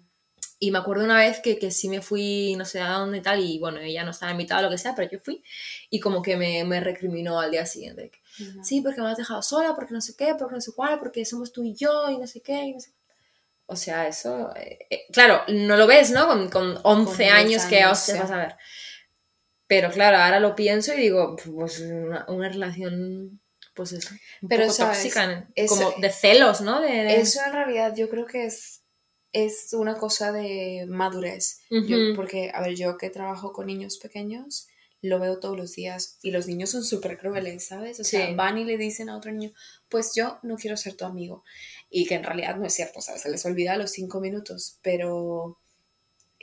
Y 0.57 0.71
me 0.71 0.77
acuerdo 0.77 1.03
una 1.03 1.17
vez 1.17 1.41
que, 1.41 1.59
que 1.59 1.69
sí 1.69 1.89
me 1.89 2.01
fui, 2.01 2.55
no 2.57 2.63
sé 2.63 2.79
a 2.79 2.91
dónde 2.91 3.17
y 3.17 3.21
tal, 3.21 3.39
y 3.41 3.59
bueno, 3.59 3.79
ella 3.79 4.03
no 4.05 4.11
estaba 4.11 4.31
invitada 4.31 4.61
o 4.61 4.63
lo 4.63 4.69
que 4.69 4.77
sea, 4.77 4.95
pero 4.95 5.11
yo 5.11 5.19
fui 5.19 5.43
y 5.89 5.99
como 5.99 6.21
que 6.21 6.37
me, 6.37 6.63
me 6.63 6.79
recriminó 6.79 7.39
al 7.39 7.51
día 7.51 7.65
siguiente. 7.65 8.09
que. 8.09 8.19
Sí, 8.63 8.81
porque 8.81 9.01
me 9.01 9.09
has 9.09 9.17
dejado 9.17 9.41
sola, 9.41 9.75
porque 9.75 9.93
no 9.93 10.01
sé 10.01 10.15
qué, 10.15 10.35
porque 10.37 10.55
no 10.55 10.61
sé 10.61 10.71
cuál, 10.73 10.99
porque 10.99 11.25
somos 11.25 11.51
tú 11.51 11.63
y 11.63 11.73
yo 11.75 12.09
y 12.09 12.17
no 12.17 12.27
sé 12.27 12.41
qué. 12.41 12.63
Y 12.63 12.73
no 12.73 12.79
sé... 12.79 12.91
O 13.67 13.75
sea, 13.75 14.07
eso, 14.07 14.55
eh, 14.55 14.85
eh, 14.89 15.05
claro, 15.11 15.41
no 15.47 15.75
lo 15.75 15.87
ves, 15.87 16.11
¿no? 16.11 16.27
Con, 16.27 16.49
con 16.49 16.79
11 16.83 17.23
10 17.23 17.33
años, 17.33 17.65
que 17.65 17.81
años, 17.81 17.97
hostia 17.97 18.15
sí. 18.15 18.21
vas 18.21 18.31
a 18.31 18.37
ver. 18.37 18.55
Pero 19.67 19.89
claro, 19.91 20.17
ahora 20.17 20.39
lo 20.39 20.55
pienso 20.55 20.93
y 20.93 20.97
digo, 20.97 21.35
pues 21.55 21.79
una, 21.79 22.25
una 22.29 22.49
relación, 22.49 23.41
pues 23.73 23.93
eso, 23.93 24.09
un 24.41 24.47
Pero, 24.49 24.63
poco 24.63 24.73
¿sabes? 24.75 24.97
tóxica, 24.99 25.49
Eso- 25.55 25.75
como 25.75 25.91
de 26.01 26.09
celos, 26.11 26.61
¿no? 26.61 26.81
De, 26.81 26.89
de- 26.91 27.15
Eso 27.19 27.39
en 27.45 27.53
realidad 27.53 27.95
yo 27.95 28.09
creo 28.09 28.25
que 28.25 28.45
es, 28.45 28.83
es 29.33 29.73
una 29.73 29.95
cosa 29.97 30.31
de 30.31 30.85
madurez. 30.87 31.61
Yo- 31.69 31.77
Ujú. 31.97 32.15
porque, 32.15 32.51
a 32.53 32.61
ver, 32.61 32.75
yo 32.75 32.97
que 32.97 33.09
trabajo 33.09 33.51
con 33.53 33.65
niños 33.67 33.97
pequeños, 33.97 34.67
lo 35.01 35.19
veo 35.19 35.39
todos 35.39 35.57
los 35.57 35.73
días 35.73 36.17
y 36.23 36.31
los 36.31 36.47
niños 36.47 36.69
son 36.71 36.83
súper 36.83 37.17
crueles, 37.17 37.67
¿sabes? 37.67 37.99
O 37.99 38.03
sea, 38.03 38.27
Sí. 38.27 38.33
van 38.35 38.57
y 38.57 38.63
le 38.65 38.77
dicen 38.77 39.09
a 39.09 39.17
otro 39.17 39.31
niño, 39.31 39.51
pues 39.89 40.13
yo 40.15 40.39
no 40.41 40.55
quiero 40.55 40.77
ser 40.77 40.95
tu 40.95 41.05
amigo. 41.05 41.43
Y 41.89 42.07
que 42.07 42.15
en 42.15 42.23
realidad 42.23 42.55
no 42.55 42.65
es 42.65 42.73
cierto, 42.73 43.01
¿sabes? 43.01 43.21
Se 43.21 43.29
les 43.29 43.45
olvida 43.45 43.73
a 43.73 43.77
los 43.77 43.91
cinco 43.91 44.19
minutos, 44.19 44.79
pero 44.81 45.59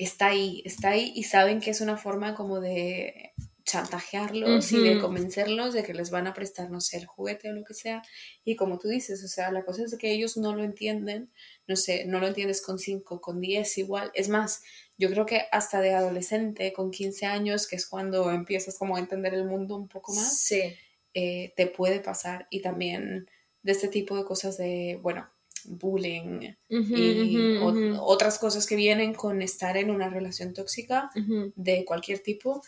está 0.04 0.26
ahí, 0.28 0.62
está 0.64 0.90
ahí 0.90 1.12
y 1.14 1.24
saben 1.24 1.60
que 1.60 1.70
es 1.70 1.80
una 1.80 1.96
forma 1.96 2.34
como 2.34 2.60
de 2.60 3.32
chantajearlos 3.64 4.72
y 4.72 4.80
de 4.82 4.98
convencerlos 4.98 5.72
de 5.72 5.82
que 5.84 5.94
les 5.94 6.10
van 6.10 6.26
a 6.26 6.34
prestar, 6.34 6.70
no 6.70 6.80
sé, 6.80 6.98
el 6.98 7.06
juguete 7.06 7.48
o 7.50 7.52
lo 7.52 7.64
que 7.64 7.74
sea. 7.74 8.02
Y 8.44 8.56
como 8.56 8.78
tú 8.78 8.88
dices, 8.88 9.22
o 9.24 9.28
sea, 9.28 9.50
la 9.52 9.64
cosa 9.64 9.84
es 9.84 9.96
que 9.96 10.12
ellos 10.12 10.36
no 10.36 10.54
lo 10.54 10.64
entienden, 10.64 11.30
no 11.66 11.76
sé, 11.76 12.04
no 12.06 12.18
lo 12.20 12.26
entiendes 12.26 12.60
con 12.60 12.78
5, 12.78 13.20
con 13.20 13.40
10 13.40 13.78
igual. 13.78 14.10
Es 14.14 14.28
más, 14.28 14.62
yo 14.98 15.08
creo 15.10 15.26
que 15.26 15.42
hasta 15.52 15.80
de 15.80 15.94
adolescente, 15.94 16.72
con 16.72 16.90
15 16.90 17.26
años, 17.26 17.66
que 17.66 17.76
es 17.76 17.86
cuando 17.86 18.30
empiezas 18.30 18.78
como 18.78 18.96
a 18.96 19.00
entender 19.00 19.34
el 19.34 19.44
mundo 19.44 19.76
un 19.76 19.88
poco 19.88 20.12
más, 20.12 20.36
Sí. 20.38 20.74
eh, 21.14 21.52
te 21.56 21.66
puede 21.66 22.00
pasar. 22.00 22.46
Y 22.50 22.60
también 22.62 23.28
de 23.62 23.72
este 23.72 23.88
tipo 23.88 24.16
de 24.16 24.24
cosas 24.24 24.56
de, 24.58 24.98
bueno, 25.02 25.30
bullying 25.66 26.54
y 26.68 27.58
o- 27.60 28.02
otras 28.04 28.38
cosas 28.38 28.66
que 28.66 28.76
vienen 28.76 29.14
con 29.14 29.42
estar 29.42 29.76
en 29.76 29.90
una 29.90 30.08
relación 30.08 30.52
tóxica 30.54 31.10
de 31.56 31.84
cualquier 31.84 32.18
tipo, 32.20 32.62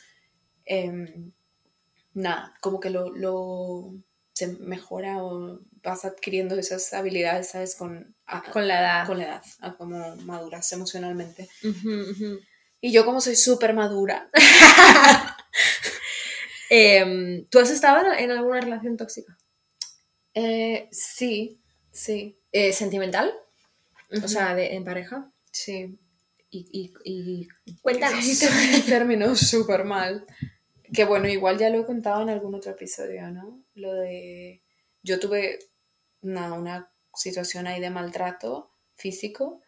em, 0.65 1.33
nada, 2.15 2.55
como 2.61 2.81
que 2.81 2.91
lo, 2.91 3.11
lo 3.11 3.95
se 4.33 4.49
mejora 4.59 5.23
o 5.23 5.61
vas 5.83 6.05
adquiriendo 6.05 6.57
esas 6.59 6.93
habilidades, 6.93 7.51
¿sabes? 7.51 7.77
Con, 7.77 8.17
a- 8.27 8.43
Con 8.51 8.67
la 8.67 8.81
edad. 8.81 9.07
con 9.07 9.19
la 9.19 9.25
edad, 9.25 9.43
a 9.61 9.77
como 9.77 10.17
maduras 10.17 10.73
emocionalmente. 10.73 11.49
Y 12.81 12.93
yo 12.93 13.05
como 13.05 13.21
soy 13.21 13.37
súper 13.37 13.75
madura, 13.75 14.29
Em, 16.71 17.47
¿Tú 17.51 17.59
has 17.59 17.71
estado 17.71 18.13
en, 18.13 18.25
en 18.25 18.31
alguna 18.31 18.61
relación 18.61 18.97
tóxica? 18.97 19.37
eh, 20.37 20.89
sí, 20.91 21.61
sí, 21.93 22.37
Eh, 22.57 22.73
¿Sentimental? 22.73 23.35
O 24.13 24.19
Ujú. 24.19 24.29
sea, 24.29 24.55
de- 24.55 24.75
en 24.77 24.85
pareja. 24.85 25.31
sí. 25.51 25.99
Y, 26.57 26.69
y, 26.71 26.93
y- 27.05 27.49
cuéntanos. 27.83 28.25
Terminó- 28.87 29.35
súper 29.35 29.83
mal. 29.85 30.25
Que 30.93 31.05
bueno, 31.05 31.27
igual 31.29 31.59
ya 31.59 31.69
lo 31.69 31.81
he 31.81 31.85
contado 31.85 32.23
en 32.23 32.29
algún 32.29 32.55
otro 32.55 32.71
episodio, 32.71 33.29
¿no? 33.33 33.65
Lo 33.75 33.93
de... 33.95 34.63
Yo 35.03 35.19
tuve 35.19 35.59
una, 36.21 36.53
una 36.53 36.93
situación 37.13 37.67
ahí 37.67 37.81
de 37.81 37.91
maltrato 37.91 38.71
físico 38.95 39.63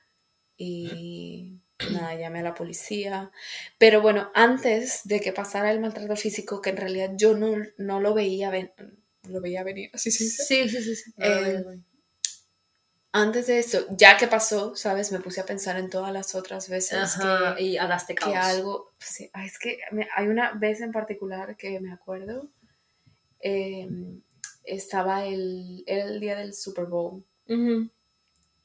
y 0.56 1.58
nada, 1.90 2.14
llamé 2.14 2.38
a 2.38 2.42
la 2.44 2.54
policía. 2.54 3.32
Pero 3.78 4.00
bueno, 4.00 4.30
antes 4.32 5.00
de 5.04 5.18
que 5.20 5.32
pasara 5.32 5.72
el 5.72 5.80
maltrato 5.80 6.14
físico, 6.14 6.60
que 6.62 6.70
en 6.70 6.76
realidad 6.76 7.14
yo 7.16 7.36
no, 7.36 7.56
no 7.78 8.00
lo 8.00 8.14
veía 8.14 8.50
ven- 8.50 8.70
lo 9.28 9.40
veía 9.40 9.64
venir, 9.64 9.90
así 9.92 10.12
se 10.12 10.22
dice. 10.22 10.44
Sí, 10.44 10.68
sí, 10.68 10.82
sí. 10.84 10.94
sí. 10.94 11.12
Eh, 11.18 11.64
Antes 13.18 13.46
de 13.46 13.58
eso, 13.60 13.86
ya 13.90 14.18
que 14.18 14.26
pasó, 14.26 14.76
¿sabes? 14.76 15.10
Me 15.10 15.20
puse 15.20 15.40
a 15.40 15.46
pensar 15.46 15.78
en 15.78 15.88
todas 15.88 16.12
las 16.12 16.34
otras 16.34 16.68
veces 16.68 17.16
Ajá, 17.16 17.54
que, 17.56 17.62
y 17.62 17.76
daste 17.76 18.14
caos. 18.14 18.30
que 18.30 18.36
algo, 18.38 18.92
sí, 18.98 19.30
ay, 19.32 19.46
es 19.46 19.58
que 19.58 19.78
me- 19.90 20.06
hay 20.14 20.28
una 20.28 20.52
vez 20.52 20.82
en 20.82 20.92
particular 20.92 21.56
que 21.56 21.80
me 21.80 21.92
acuerdo, 21.94 22.50
eh, 23.40 23.88
estaba 24.64 25.24
el, 25.24 25.82
el 25.86 26.20
día 26.20 26.36
del 26.36 26.52
Super 26.52 26.84
Bowl 26.84 27.24
Ujú. 27.48 27.90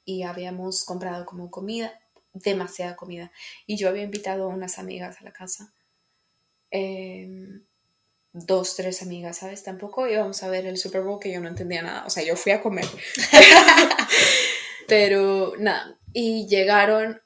y 0.04 0.24
habíamos 0.24 0.84
comprado 0.84 1.26
como 1.26 1.50
comida, 1.50 1.98
demasiada 2.34 2.98
comida, 2.98 3.32
y 3.66 3.78
yo 3.78 3.88
había 3.88 4.04
invitado 4.04 4.44
a 4.44 4.54
unas 4.54 4.80
amigas 4.80 5.22
a 5.22 5.24
la 5.24 5.32
casa, 5.32 5.74
eh, 6.72 7.62
dos, 8.34 8.76
tres 8.76 9.02
amigas, 9.02 9.38
¿sabes? 9.38 9.64
Tampoco 9.64 10.08
íbamos 10.08 10.42
a 10.44 10.50
ver 10.50 10.66
el 10.66 10.78
Super 10.78 11.02
Bowl 11.02 11.20
que 11.20 11.32
yo 11.32 11.42
no 11.42 11.48
entendía 11.48 11.82
nada, 11.82 12.06
o 12.06 12.10
sea, 12.10 12.24
yo 12.24 12.36
fui 12.36 12.52
a 12.52 12.62
comer, 12.62 12.86
pero 14.88 15.54
nada, 15.58 16.00
y 16.14 16.48
llegaron 16.48 17.22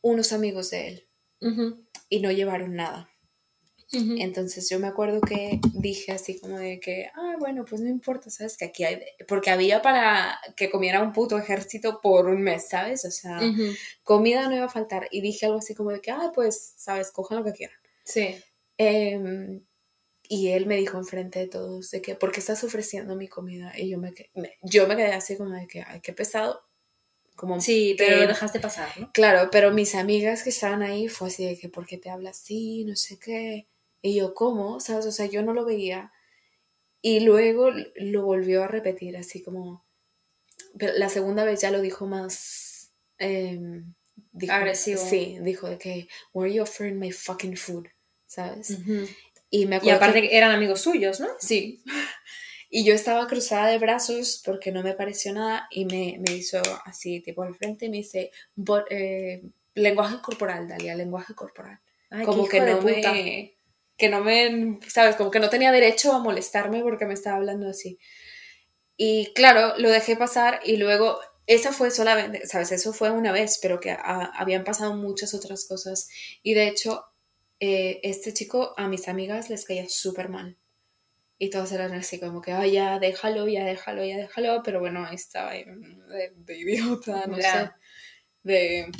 unos 0.00 0.32
amigos 0.32 0.70
de 0.70 0.88
él 0.88 1.08
y 2.08 2.20
no 2.20 2.30
llevaron 2.30 2.74
nada. 2.74 3.10
Entonces 3.92 4.68
yo 4.68 4.78
me 4.78 4.88
acuerdo 4.88 5.20
que 5.20 5.60
dije 5.72 6.12
así 6.12 6.38
como 6.38 6.58
de 6.58 6.80
que, 6.80 7.08
ah, 7.14 7.36
bueno, 7.38 7.64
pues 7.64 7.80
no 7.80 7.88
importa, 7.88 8.30
¿sabes? 8.30 8.56
Que 8.56 8.66
aquí 8.66 8.84
hay, 8.84 8.96
de-". 8.96 9.24
porque 9.26 9.50
había 9.50 9.80
para 9.80 10.38
que 10.56 10.70
comiera 10.70 11.02
un 11.02 11.12
puto 11.12 11.38
ejército 11.38 12.00
por 12.02 12.26
un 12.26 12.42
mes, 12.42 12.68
¿sabes? 12.68 13.04
O 13.04 13.10
sea, 13.10 13.40
comida 14.02 14.48
no 14.48 14.56
iba 14.56 14.66
a 14.66 14.70
faltar. 14.70 15.08
Y 15.10 15.20
dije 15.20 15.46
algo 15.46 15.58
así 15.58 15.74
como 15.74 15.92
de 15.92 16.00
que, 16.00 16.10
ah, 16.10 16.32
pues, 16.34 16.74
¿sabes? 16.76 17.10
Cojan 17.10 17.38
lo 17.38 17.44
que 17.44 17.52
quieran. 17.52 17.78
Sí. 18.04 18.36
Em, 18.76 19.64
y 20.28 20.48
él 20.48 20.66
me 20.66 20.76
dijo 20.76 20.98
enfrente 20.98 21.38
de 21.40 21.46
todos 21.48 21.90
de 21.90 22.00
que, 22.02 22.14
¿por 22.14 22.32
qué 22.32 22.40
estás 22.40 22.62
ofreciendo 22.64 23.16
mi 23.16 23.28
comida? 23.28 23.72
Y 23.78 23.88
yo 23.90 23.98
me, 23.98 24.12
que- 24.12 24.30
me- 24.34 24.56
yo 24.62 24.86
me 24.86 24.96
quedé 24.96 25.12
así 25.12 25.36
como 25.36 25.50
de 25.50 25.66
que, 25.66 25.82
ay, 25.82 26.00
qué 26.00 26.12
pesado. 26.12 26.62
Como 27.34 27.60
Sí, 27.60 27.94
que- 27.98 28.04
pero 28.06 28.20
lo 28.22 28.28
dejaste 28.28 28.60
pasar, 28.60 28.88
¿no? 28.98 29.10
Claro, 29.12 29.50
pero 29.52 29.70
mis 29.72 29.94
amigas 29.94 30.42
que 30.42 30.50
estaban 30.50 30.82
ahí 30.82 31.08
fue 31.08 31.28
así 31.28 31.44
de 31.44 31.58
que, 31.58 31.68
¿por 31.68 31.86
qué 31.86 31.98
te 31.98 32.08
hablas 32.10 32.40
así? 32.40 32.84
No 32.84 32.96
sé 32.96 33.18
qué. 33.18 33.68
Y 34.02 34.14
yo, 34.16 34.32
¿cómo? 34.34 34.80
¿Sabes? 34.80 35.04
O 35.06 35.12
sea, 35.12 35.26
yo 35.26 35.42
no 35.42 35.52
lo 35.52 35.64
veía. 35.64 36.12
Y 37.02 37.20
luego 37.20 37.70
lo 37.96 38.24
volvió 38.24 38.64
a 38.64 38.68
repetir, 38.68 39.16
así 39.16 39.42
como. 39.42 39.84
Pero 40.78 40.94
la 40.96 41.08
segunda 41.08 41.44
vez 41.44 41.60
ya 41.60 41.70
lo 41.70 41.80
dijo 41.80 42.06
más. 42.06 42.92
em, 43.18 43.94
dijo- 44.32 44.52
Agresivo. 44.52 44.98
Sí, 45.00 45.38
dijo 45.40 45.68
de 45.70 45.78
que, 45.78 46.08
¿Why 46.34 46.44
are 46.48 46.54
you 46.54 46.62
offering 46.62 46.98
my 46.98 47.10
fucking 47.12 47.56
food? 47.56 47.86
¿Sabes? 48.26 48.70
Ujú. 48.70 49.06
Y 49.50 49.66
me 49.66 49.76
Y 49.76 49.78
acuerdo. 49.78 49.96
aparte 49.96 50.22
que- 50.22 50.28
que 50.30 50.36
eran 50.36 50.50
amigos 50.52 50.80
suyos, 50.80 51.20
¿no? 51.20 51.28
Sí. 51.38 51.82
Y 52.68 52.84
yo 52.84 52.94
estaba 52.94 53.26
cruzada 53.28 53.68
de 53.68 53.78
brazos 53.78 54.42
porque 54.44 54.72
no 54.72 54.82
me 54.82 54.94
pareció 54.94 55.32
nada 55.32 55.68
y 55.70 55.84
me, 55.84 56.18
me 56.26 56.34
hizo 56.34 56.60
así, 56.84 57.20
tipo 57.20 57.42
al 57.44 57.54
frente 57.54 57.86
y 57.86 57.90
me 57.90 57.98
dice, 57.98 58.32
"Bo- 58.56 58.84
eh, 58.90 59.42
lenguaje 59.74 60.16
corporal, 60.20 60.66
Dalia, 60.68 60.94
lenguaje 60.96 61.34
corporal. 61.34 61.78
Ay, 62.10 62.24
como 62.26 62.48
que 62.48 62.60
no 62.60 62.80
puta. 62.80 63.12
me, 63.12 63.54
que 63.96 64.08
no 64.08 64.20
me, 64.22 64.78
sabes, 64.88 65.14
como 65.16 65.30
que 65.30 65.38
no 65.38 65.48
tenía 65.48 65.70
derecho 65.72 66.12
a 66.12 66.18
molestarme 66.18 66.82
porque 66.82 67.06
me 67.06 67.14
estaba 67.14 67.36
hablando 67.36 67.68
así. 67.68 67.98
Y 68.96 69.32
claro, 69.34 69.74
lo 69.78 69.90
dejé 69.90 70.16
pasar 70.16 70.60
y 70.64 70.76
luego, 70.76 71.20
esa 71.46 71.72
fue 71.72 71.90
solamente, 71.90 72.46
sabes, 72.46 72.72
eso 72.72 72.92
fue 72.92 73.10
una 73.10 73.30
vez, 73.32 73.58
pero 73.62 73.78
que 73.78 73.92
ah, 73.92 74.32
habían 74.36 74.64
pasado 74.64 74.94
muchas 74.96 75.34
otras 75.34 75.66
cosas. 75.68 76.08
Y 76.42 76.54
de 76.54 76.68
hecho, 76.68 77.04
eh, 77.60 78.00
este 78.02 78.32
chico 78.32 78.74
a 78.76 78.88
mis 78.88 79.08
amigas 79.08 79.50
les 79.50 79.64
caía 79.64 79.88
súper 79.88 80.28
mal. 80.28 80.56
Y 81.38 81.50
todas 81.50 81.70
eran 81.72 81.92
así 81.92 82.18
como 82.18 82.40
que, 82.40 82.52
ay, 82.52 82.72
ya 82.72 82.98
déjalo, 82.98 83.46
ya 83.46 83.64
déjalo, 83.64 84.04
ya 84.04 84.16
déjalo. 84.16 84.62
Pero 84.64 84.80
bueno, 84.80 85.04
ahí 85.04 85.16
estaba 85.16 85.50
ahí, 85.50 85.64
de, 85.64 86.32
de 86.34 86.58
idiota, 86.58 87.26
no 87.26 87.36
sé. 87.36 87.70
De... 88.42 88.90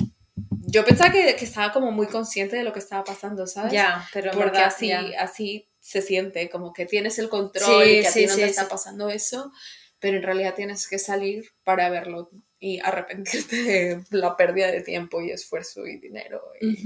Yo 0.69 0.85
pensaba 0.85 1.11
que, 1.11 1.35
que 1.35 1.45
estaba 1.45 1.71
como 1.71 1.91
muy 1.91 2.07
consciente 2.07 2.57
de 2.57 2.63
lo 2.63 2.73
que 2.73 2.79
estaba 2.79 3.03
pasando, 3.03 3.47
¿sabes? 3.47 3.71
Ya, 3.73 4.07
pero 4.13 4.31
Porque 4.31 4.51
verdad, 4.51 4.65
así, 4.65 4.91
así 4.91 5.67
se 5.79 6.01
siente, 6.01 6.49
como 6.49 6.73
que 6.73 6.85
tienes 6.85 7.17
el 7.17 7.29
control 7.29 7.85
Sí, 7.85 7.89
y 7.89 8.01
que 8.01 8.07
a 8.07 8.11
sí, 8.11 8.19
ti 8.19 8.25
no 8.27 8.33
sí, 8.33 8.41
te 8.41 8.47
está 8.47 8.67
pasando 8.67 9.09
eso, 9.09 9.51
pero 9.99 10.17
en 10.17 10.23
realidad 10.23 10.53
tienes 10.53 10.87
que 10.87 10.99
salir 10.99 11.49
para 11.63 11.89
verlo 11.89 12.29
y 12.59 12.79
arrepentirte 12.79 13.55
de 13.55 14.03
la 14.11 14.35
pérdida 14.35 14.71
de 14.71 14.81
tiempo 14.81 15.21
y 15.21 15.31
esfuerzo 15.31 15.87
y 15.87 15.97
dinero 15.97 16.41
y. 16.61 16.83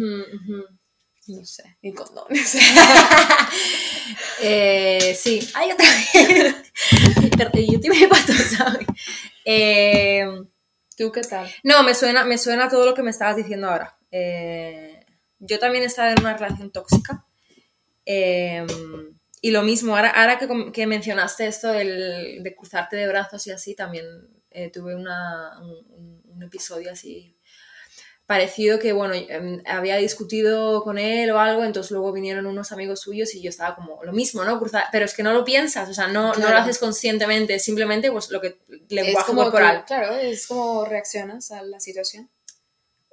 no 1.28 1.46
sé, 1.46 1.78
y 1.82 1.94
condones. 1.94 2.58
Eh, 4.42 5.16
sí. 5.18 5.40
Ay, 5.54 5.70
yo 5.70 5.76
también. 5.78 6.56
Perdón, 7.38 7.62
yo 7.72 7.80
te 7.80 7.88
iba 7.88 7.96
a 7.96 8.00
ir 8.00 8.10
para 8.10 8.22
atrás, 8.24 8.56
¿sabes? 8.58 8.88
Eh, 9.46 10.26
¿Tú 10.98 11.12
qué 11.12 11.22
tal? 11.22 11.50
no, 11.64 11.84
me 11.84 11.94
suena, 11.96 12.26
me 12.26 12.38
suena 12.38 12.68
todo 12.70 12.86
lo 12.86 12.94
que 12.94 13.04
me 13.04 13.12
estabas 13.12 13.36
diciendo 13.36 13.70
ahora. 13.70 13.96
Eh, 14.12 15.06
yo 15.40 15.60
también 15.60 15.84
estaba 15.84 16.12
en 16.12 16.20
una 16.20 16.36
relación 16.36 16.72
tóxica. 16.72 17.26
Eh, 18.06 18.66
y 19.42 19.52
lo 19.52 19.62
mismo, 19.64 19.96
ahora, 19.96 20.10
ahora 20.10 20.38
que, 20.38 20.72
que 20.72 20.88
mencionaste 20.88 21.48
esto 21.48 21.72
del- 21.72 22.44
de 22.44 22.56
cruzarte 22.56 22.96
de 22.98 23.08
brazos 23.08 23.46
y 23.48 23.52
así, 23.52 23.76
también 23.76 24.06
eh, 24.52 24.70
tuve 24.72 24.96
una- 24.96 25.60
un, 25.62 25.70
un- 25.92 26.22
un 26.26 26.44
episodio 26.44 26.92
así 26.92 27.36
parecido 28.32 28.80
que, 28.80 28.94
bueno, 28.94 29.14
em, 29.14 29.62
había 29.66 29.98
discutido 29.98 30.84
con 30.86 30.98
él 30.98 31.30
o 31.32 31.40
algo, 31.40 31.66
entonces 31.66 31.92
luego 31.92 32.14
vinieron 32.14 32.46
unos 32.46 32.72
amigos 32.72 33.02
suyos 33.02 33.36
y 33.36 33.42
yo 33.42 33.50
estaba 33.50 33.76
como, 33.76 34.02
lo 34.06 34.14
mismo, 34.14 34.46
¿no? 34.46 34.58
Cruzar, 34.58 34.86
pero 34.90 35.04
es 35.04 35.14
que 35.14 35.22
no 35.22 35.34
lo 35.34 35.44
piensas, 35.44 35.90
o 35.90 35.94
sea, 35.94 36.08
no, 36.08 36.28
no 36.28 36.28
lo 36.30 36.34
Claro. 36.36 36.60
haces 36.60 36.78
conscientemente, 36.78 37.60
simplemente 37.60 38.10
pues 38.10 38.30
lo 38.30 38.40
que, 38.40 38.58
lenguaje 38.88 39.20
es 39.20 39.26
como 39.26 39.42
tú- 39.44 39.52
corporal. 39.52 39.84
claro, 39.86 40.16
es 40.16 40.48
como 40.48 40.86
reaccionas 40.86 41.52
a 41.52 41.62
la 41.64 41.82
situación. 41.82 42.30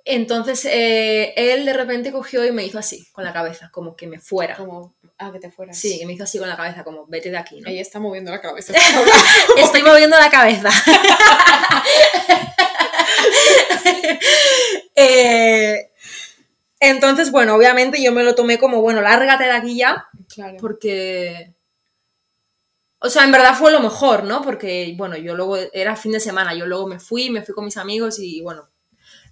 Entonces 0.05 0.65
eh, 0.65 1.35
él 1.37 1.67
de 1.67 1.73
repente 1.75 2.13
cogió 2.13 2.43
y 2.47 2.53
me 2.53 2.65
hizo 2.65 2.79
así, 2.79 3.05
con 3.13 3.25
la 3.25 3.33
cabeza, 3.33 3.71
como 3.73 3.95
que 3.97 4.07
me 4.07 4.21
fuera. 4.21 4.57
Como 4.57 4.95
a 5.19 5.33
que 5.33 5.41
te 5.41 5.51
fueras. 5.51 5.77
Sí, 5.77 5.99
que 5.99 6.07
me 6.07 6.13
hizo 6.15 6.23
así 6.25 6.39
con 6.39 6.49
la 6.49 6.57
cabeza, 6.57 6.85
como 6.85 7.07
vete 7.09 7.31
de 7.31 7.37
aquí, 7.37 7.61
¿no? 7.61 7.69
Ella 7.69 7.83
está 7.83 7.99
moviendo 7.99 8.31
la 8.31 8.41
cabeza. 8.41 8.73
Estoy 9.59 9.83
moviendo 9.83 10.17
la 10.17 10.31
cabeza. 10.31 10.71
Eh, 15.01 15.93
entonces, 16.81 17.31
bueno, 17.31 17.55
obviamente 17.55 18.03
yo 18.03 18.11
me 18.11 18.25
lo 18.25 18.35
tomé 18.35 18.59
como, 18.59 18.81
bueno, 18.83 19.01
lárgate 19.01 19.45
de 19.45 19.53
aquí 19.53 19.77
ya, 19.77 20.09
claro. 20.35 20.57
porque... 20.61 21.55
O 22.99 23.09
sea, 23.09 23.23
en 23.23 23.31
verdad 23.31 23.55
fue 23.57 23.71
lo 23.71 23.79
mejor, 23.79 24.25
¿no? 24.25 24.43
Porque, 24.43 24.93
bueno, 24.97 25.17
yo 25.17 25.37
luego, 25.37 25.57
era 25.73 25.95
fin 25.95 26.11
de 26.11 26.19
semana, 26.19 26.53
yo 26.55 26.67
luego 26.67 26.89
me 26.89 26.99
fui, 26.99 27.31
me 27.31 27.43
fui 27.43 27.55
con 27.55 27.65
mis 27.65 27.77
amigos 27.77 28.19
y, 28.19 28.41
bueno, 28.41 28.69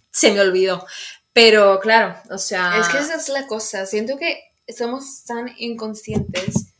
se 0.08 0.30
me 0.30 0.40
olvidó. 0.40 0.86
Pero, 1.32 1.80
claro, 1.80 2.14
o 2.30 2.38
sea... 2.38 2.78
Es 2.78 2.88
que 2.88 2.98
esa 2.98 3.16
es 3.16 3.28
la 3.28 3.48
cosa. 3.48 3.86
Siento 3.86 4.16
que 4.16 4.38
somos 4.68 5.24
tan 5.24 5.52
inconscientes 5.58 6.75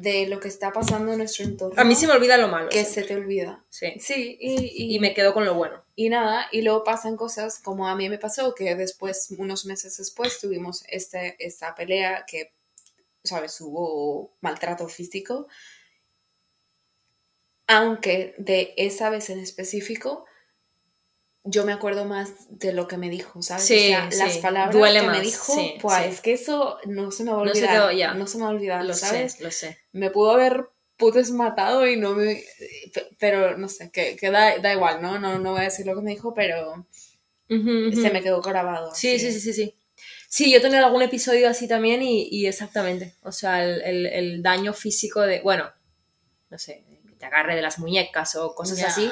de 0.00 0.26
lo 0.28 0.38
que 0.38 0.48
está 0.48 0.72
pasando 0.72 1.10
en 1.12 1.18
nuestro 1.18 1.44
entorno 1.44 1.80
A 1.80 1.84
mí 1.84 1.94
se 1.96 2.06
me 2.06 2.12
olvida 2.12 2.36
lo 2.38 2.48
malo. 2.48 2.68
que 2.68 2.84
se 2.84 3.02
te 3.02 3.14
olvida. 3.16 3.64
Sí. 3.68 3.94
Sí, 3.98 4.36
y, 4.40 4.54
y, 4.92 4.94
Y 4.94 5.00
me 5.00 5.12
quedo 5.14 5.34
con 5.34 5.44
lo 5.44 5.54
bueno. 5.54 5.82
y 5.96 6.08
nada, 6.08 6.46
y 6.52 6.62
luego 6.62 6.84
pasan 6.84 7.16
cosas 7.16 7.58
como 7.58 7.88
a 7.88 7.96
mí 7.96 8.08
me 8.08 8.18
pasó, 8.18 8.54
que 8.54 8.74
después, 8.76 9.28
unos 9.36 9.64
meses 9.66 9.96
después, 9.96 10.38
tuvimos 10.40 10.84
este, 10.88 11.34
esta 11.44 11.74
pelea 11.74 12.24
que, 12.26 12.52
¿sabes? 13.24 13.60
Hubo 13.60 14.36
maltrato 14.40 14.86
físico. 14.88 15.48
Aunque 17.66 18.34
de 18.38 18.72
esa 18.76 19.10
vez 19.10 19.28
en 19.30 19.40
específico, 19.40 20.24
yo 21.50 21.64
me 21.64 21.72
acuerdo 21.72 22.04
más 22.04 22.30
de 22.50 22.72
lo 22.72 22.86
que 22.88 22.96
me 22.96 23.08
dijo, 23.10 23.42
¿sabes? 23.42 23.64
Sí, 23.64 23.74
o 23.74 23.88
sea, 23.88 24.10
sí, 24.10 24.18
las 24.18 24.36
palabras 24.38 24.74
duele 24.74 25.00
que 25.00 25.06
más, 25.06 25.18
me 25.18 25.24
dijo, 25.24 25.52
sí, 25.54 25.74
pues 25.80 25.98
es 26.06 26.20
que 26.20 26.32
eso 26.34 26.78
no 26.86 27.10
se 27.10 27.24
me 27.24 27.30
va 27.32 27.42
a 27.42 27.44
No 27.44 27.54
se 27.54 27.60
te 27.60 27.66
olvidar. 27.66 27.82
va- 27.86 27.92
ya. 27.92 28.14
no 28.14 28.26
se 28.26 28.38
me 28.38 28.44
va 28.44 28.50
a 28.50 28.52
olvidar, 28.52 28.84
Lo 28.84 28.94
¿sabes? 28.94 29.32
sé, 29.34 29.42
lo 29.44 29.50
sé. 29.50 29.78
me 29.92 30.10
pudo 30.10 30.32
haber 30.32 30.68
putos 30.96 31.30
matado 31.30 31.86
y 31.86 31.96
no 31.96 32.14
me... 32.14 32.42
pe- 32.92 33.08
Pero 33.18 33.56
no 33.56 33.68
sé, 33.68 33.90
que, 33.90 34.16
que 34.16 34.30
da, 34.30 34.58
da 34.58 34.72
igual, 34.72 35.00
¿no? 35.00 35.18
¿no? 35.18 35.38
No 35.38 35.52
voy 35.52 35.60
a 35.60 35.64
decir 35.64 35.86
lo 35.86 35.94
que 35.94 36.02
me 36.02 36.10
dijo, 36.10 36.34
pero 36.34 36.86
Ujú, 37.50 37.88
ujú. 37.88 38.00
se 38.00 38.10
me 38.10 38.22
quedó 38.22 38.42
grabado. 38.42 38.94
Sí, 38.94 39.18
sí, 39.18 39.32
sí, 39.32 39.40
sí, 39.40 39.52
sí. 39.52 39.74
Sí, 40.28 40.52
yo 40.52 40.60
tenido 40.60 40.84
algún 40.84 41.02
episodio 41.02 41.48
así 41.48 41.66
también 41.66 42.02
y, 42.02 42.28
y 42.30 42.46
exactamente. 42.46 43.14
O 43.22 43.32
sea, 43.32 43.64
el, 43.64 43.80
el- 43.82 44.06
el 44.06 44.42
daño 44.42 44.72
físico 44.74 45.22
de, 45.22 45.40
bueno, 45.40 45.70
no 46.50 46.58
sé, 46.58 46.84
que 47.08 47.14
te 47.14 47.24
agarre 47.26 47.56
de 47.56 47.62
las 47.62 47.78
muñecas 47.78 48.34
o 48.36 48.54
cosas 48.54 48.78
Ya. 48.78 48.88
así, 48.88 49.10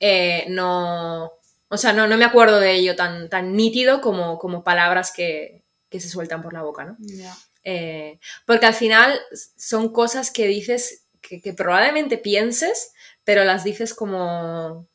eh, 0.00 0.44
no... 0.48 1.32
O 1.72 1.78
sea, 1.78 1.92
no, 1.92 2.06
no 2.06 2.16
me 2.18 2.24
acuerdo 2.26 2.60
de 2.60 2.72
ello 2.74 2.94
tan, 2.96 3.28
tan 3.30 3.56
nítido 3.56 4.00
como, 4.00 4.38
como 4.38 4.62
palabras 4.62 5.10
que, 5.10 5.64
que 5.88 6.00
se 6.00 6.08
sueltan 6.10 6.42
por 6.42 6.52
la 6.52 6.62
boca, 6.62 6.84
¿no? 6.84 6.96
Ya. 7.00 7.34
Eh, 7.64 8.18
porque 8.44 8.66
al 8.66 8.74
final 8.74 9.18
son 9.56 9.92
cosas 9.92 10.30
que 10.30 10.46
dices 10.46 11.04
que, 11.20 11.40
que 11.40 11.52
probablemente 11.54 12.18
pienses, 12.18 12.92
pero 13.24 13.44
las 13.44 13.64
dices 13.64 13.94
como... 13.94 14.86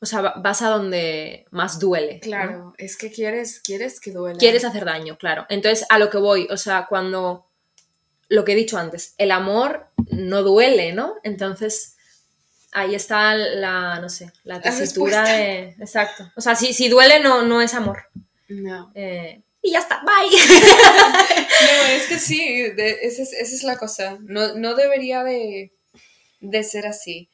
O 0.00 0.06
sea, 0.06 0.20
va- 0.20 0.34
vas 0.38 0.62
a 0.62 0.68
donde 0.70 1.44
más 1.50 1.78
duele. 1.78 2.14
¿no? 2.14 2.20
Claro, 2.20 2.74
es 2.78 2.96
que 2.96 3.12
quieres, 3.12 3.60
quieres 3.60 4.00
que 4.00 4.10
duela. 4.10 4.38
Quieres 4.38 4.64
hacer 4.64 4.84
daño, 4.84 5.16
claro. 5.18 5.46
Entonces, 5.48 5.86
a 5.90 5.98
lo 5.98 6.10
que 6.10 6.18
voy, 6.18 6.48
o 6.50 6.56
sea, 6.56 6.86
cuando... 6.88 7.46
Lo 8.28 8.44
que 8.44 8.52
he 8.52 8.56
dicho 8.56 8.78
antes, 8.78 9.14
el 9.18 9.30
amor 9.30 9.88
no 10.10 10.42
duele, 10.42 10.92
¿no? 10.94 11.16
Entonces, 11.22 11.96
ahí 12.72 12.94
está 12.94 13.34
la, 13.34 14.00
no 14.00 14.08
sé, 14.08 14.32
la 14.44 14.60
tesitura 14.60 15.22
de... 15.24 15.76
Exacto. 15.78 16.30
O 16.36 16.40
sea, 16.40 16.54
si, 16.56 16.72
si 16.72 16.88
duele, 16.88 17.20
no, 17.20 17.42
no 17.42 17.60
es 17.62 17.74
amor. 17.74 18.08
No. 18.48 18.90
Eh, 18.94 19.42
y 19.62 19.72
ya 19.72 19.78
está, 19.78 20.02
bye. 20.02 20.36
No, 21.62 21.88
es 21.94 22.06
que 22.08 22.18
sí, 22.18 22.70
de- 22.70 22.98
esa, 23.02 23.22
es, 23.22 23.32
esa 23.32 23.54
es 23.54 23.62
la 23.62 23.76
cosa. 23.76 24.18
No, 24.22 24.54
no 24.54 24.74
debería 24.74 25.22
de, 25.22 25.72
de 26.40 26.64
ser 26.64 26.86
así. 26.86 27.28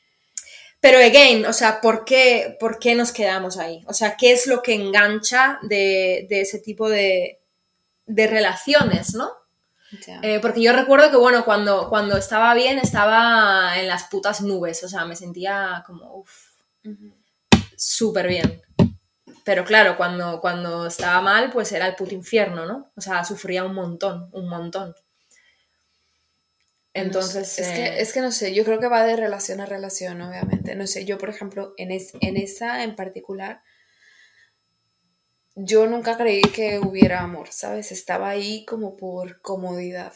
Pero 0.80 0.98
again, 0.98 1.46
o 1.46 1.52
sea, 1.52 1.80
¿por 1.80 2.04
qué, 2.04 2.56
¿por 2.60 2.78
qué 2.78 2.94
nos 2.94 3.10
quedamos 3.10 3.58
ahí? 3.58 3.82
O 3.88 3.94
sea, 3.94 4.16
¿qué 4.16 4.32
es 4.32 4.46
lo 4.46 4.62
que 4.62 4.74
engancha 4.74 5.58
de, 5.62 6.26
de 6.28 6.40
ese 6.42 6.58
tipo 6.60 6.88
de, 6.88 7.40
de 8.06 8.26
relaciones, 8.28 9.14
¿no? 9.14 9.30
Eh, 10.22 10.38
porque 10.40 10.62
yo 10.62 10.72
recuerdo 10.72 11.10
que, 11.10 11.16
bueno, 11.16 11.44
cuando, 11.44 11.88
cuando 11.88 12.16
estaba 12.16 12.52
bien, 12.54 12.78
estaba 12.78 13.78
en 13.78 13.88
las 13.88 14.04
putas 14.04 14.40
nubes, 14.42 14.82
o 14.84 14.88
sea, 14.88 15.04
me 15.04 15.16
sentía 15.16 15.82
como, 15.86 16.14
uff, 16.16 16.32
súper 17.76 18.28
bien. 18.28 18.60
Pero 19.44 19.64
claro, 19.64 19.96
cuando, 19.96 20.40
cuando 20.40 20.86
estaba 20.86 21.22
mal, 21.22 21.50
pues 21.50 21.72
era 21.72 21.86
el 21.86 21.94
puto 21.94 22.14
infierno, 22.14 22.66
¿no? 22.66 22.90
O 22.96 23.00
sea, 23.00 23.24
sufría 23.24 23.64
un 23.64 23.74
montón, 23.74 24.28
un 24.32 24.48
montón. 24.48 24.94
Entonces, 26.94 27.34
No 27.36 27.44
sé, 27.44 27.62
es, 27.62 27.68
eh, 27.68 27.74
que, 27.74 28.00
es 28.02 28.12
que 28.12 28.20
no 28.20 28.32
sé, 28.32 28.54
yo 28.54 28.64
creo 28.64 28.80
que 28.80 28.88
va 28.88 29.04
de 29.04 29.16
relación 29.16 29.60
a 29.60 29.66
relación, 29.66 30.20
obviamente. 30.20 30.74
No 30.74 30.86
sé, 30.86 31.04
yo, 31.04 31.16
por 31.18 31.28
ejemplo, 31.30 31.72
en, 31.76 31.92
es- 31.92 32.12
en 32.20 32.36
esa 32.36 32.82
en 32.82 32.96
particular, 32.96 33.62
yo 35.60 35.86
nunca 35.86 36.16
creí 36.16 36.42
que 36.42 36.78
hubiera 36.78 37.20
amor, 37.20 37.48
¿sabes? 37.50 37.90
Estaba 37.92 38.28
ahí 38.30 38.64
como 38.64 38.96
por 38.96 39.40
comodidad. 39.40 40.12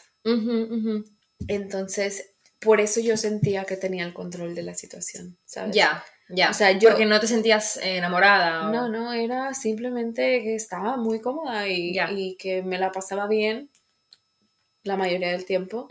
Entonces, 1.48 2.34
por 2.60 2.80
eso 2.80 3.00
yo 3.00 3.16
sentía 3.16 3.64
que 3.64 3.76
tenía 3.76 4.04
el 4.04 4.14
control 4.14 4.54
de 4.54 4.62
la 4.62 4.74
situación, 4.74 5.36
¿sabes? 5.44 5.74
ya, 5.74 6.04
ya. 6.28 6.50
O 6.50 6.54
sea, 6.54 6.72
yo- 6.72 6.90
Porque 6.90 7.06
no 7.06 7.18
te 7.20 7.26
sentías 7.26 7.76
enamorada. 7.82 8.68
o- 8.68 8.72
No, 8.72 8.88
no, 8.88 9.12
era 9.12 9.52
simplemente 9.54 10.42
que 10.42 10.54
estaba 10.54 10.96
muy 10.96 11.20
cómoda 11.20 11.66
y, 11.68 11.94
Ya. 11.94 12.10
y 12.12 12.36
que 12.36 12.62
me 12.62 12.78
la 12.78 12.92
pasaba 12.92 13.26
bien 13.26 13.70
la 14.84 14.96
mayoría 14.96 15.30
del 15.32 15.44
tiempo, 15.44 15.86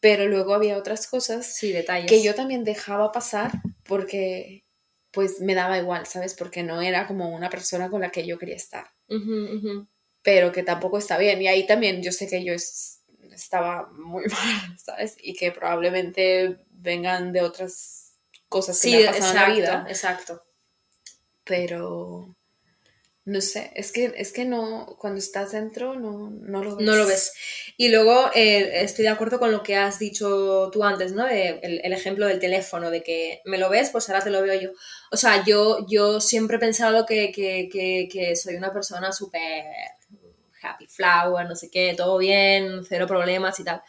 pero 0.00 0.26
luego 0.26 0.54
había 0.54 0.76
otras 0.76 1.06
cosas 1.08 1.56
Sí, 1.56 1.72
detalles. 1.72 2.08
que 2.08 2.22
yo 2.22 2.34
también 2.36 2.62
dejaba 2.64 3.10
pasar 3.10 3.50
porque 3.84 4.62
pues 5.16 5.40
me 5.40 5.54
daba 5.54 5.78
igual, 5.78 6.04
¿sabes? 6.06 6.34
Porque 6.34 6.62
no 6.62 6.82
era 6.82 7.06
como 7.06 7.30
una 7.30 7.48
persona 7.48 7.88
con 7.88 8.02
la 8.02 8.10
que 8.10 8.26
yo 8.26 8.38
quería 8.38 8.56
estar, 8.56 8.86
pero 10.22 10.52
que 10.52 10.62
tampoco 10.62 10.98
está 10.98 11.16
bien. 11.16 11.40
Y 11.40 11.48
ahí 11.48 11.66
también 11.66 12.02
yo 12.02 12.12
sé 12.12 12.28
que 12.28 12.44
yo 12.44 12.52
es, 12.52 13.00
estaba 13.32 13.88
muy 13.94 14.24
mal, 14.30 14.78
¿sabes? 14.78 15.16
Y 15.22 15.32
que 15.34 15.52
probablemente 15.52 16.58
vengan 16.70 17.32
de 17.32 17.40
otras 17.40 18.12
cosas 18.50 18.78
que 18.78 18.88
Sí, 18.90 18.96
le 18.98 19.08
han 19.08 19.14
pasado 19.14 19.30
en 19.30 19.34
la 19.36 19.48
exacto, 19.48 19.56
vida. 19.56 19.86
exacto. 19.88 20.42
Pero 21.44 22.36
no 23.26 23.40
sé, 23.40 23.72
es 23.74 23.90
que, 23.90 24.14
es 24.16 24.32
que 24.32 24.44
no, 24.44 24.96
cuando 25.00 25.18
estás 25.18 25.50
dentro 25.50 25.96
no, 25.96 26.30
no 26.30 26.62
lo 26.62 26.76
ves. 26.76 26.86
No 26.86 26.94
lo 26.94 27.06
ves. 27.08 27.32
Y 27.76 27.88
luego 27.88 28.30
eh, 28.36 28.84
estoy 28.84 29.02
de 29.02 29.08
acuerdo 29.08 29.40
con 29.40 29.50
lo 29.50 29.64
que 29.64 29.74
has 29.74 29.98
dicho 29.98 30.70
tú 30.72 30.84
antes, 30.84 31.10
¿no? 31.10 31.24
De 31.26 31.58
el, 31.60 31.80
el 31.82 31.92
ejemplo 31.92 32.28
del 32.28 32.38
teléfono, 32.38 32.88
de 32.88 33.02
que 33.02 33.42
me 33.44 33.58
lo 33.58 33.68
ves, 33.68 33.90
pues 33.90 34.08
ahora 34.08 34.22
te 34.22 34.30
lo 34.30 34.42
veo 34.42 34.60
yo. 34.60 34.70
O 35.10 35.16
sea, 35.16 35.44
yo, 35.44 35.84
yo 35.88 36.20
siempre 36.20 36.58
he 36.58 36.60
pensado 36.60 37.04
que, 37.04 37.32
que, 37.32 37.68
que, 37.70 38.08
que 38.10 38.36
soy 38.36 38.54
una 38.54 38.72
persona 38.72 39.12
súper 39.12 39.64
happy 40.62 40.86
flower, 40.86 41.48
no 41.48 41.56
sé 41.56 41.68
qué, 41.68 41.94
todo 41.96 42.18
bien, 42.18 42.84
cero 42.88 43.08
problemas 43.08 43.58
y 43.58 43.64
tal. 43.64 43.82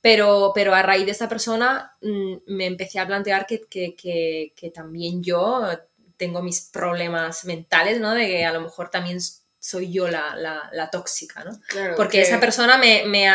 Pero, 0.00 0.50
pero 0.52 0.74
a 0.74 0.82
raíz 0.82 1.04
de 1.04 1.12
esta 1.12 1.28
persona 1.28 1.96
mm, 2.02 2.38
me 2.48 2.66
empecé 2.66 2.98
a 2.98 3.06
plantear 3.06 3.46
que, 3.46 3.60
que, 3.70 3.94
que, 3.94 4.52
que 4.56 4.70
también 4.70 5.22
yo 5.22 5.62
tengo 6.20 6.42
mis 6.42 6.60
problemas 6.60 7.44
mentales, 7.46 7.98
¿no? 7.98 8.14
De 8.14 8.26
que 8.28 8.44
a 8.44 8.52
lo 8.52 8.60
mejor 8.60 8.90
también 8.90 9.18
soy 9.58 9.90
yo 9.92 10.06
la, 10.08 10.36
la, 10.36 10.68
la 10.72 10.90
tóxica, 10.90 11.42
¿no? 11.42 11.50
Claro, 11.68 11.94
Porque 11.96 12.18
que- 12.18 12.22
esa 12.22 12.38
persona 12.38 12.76
me, 12.78 13.04
me, 13.06 13.28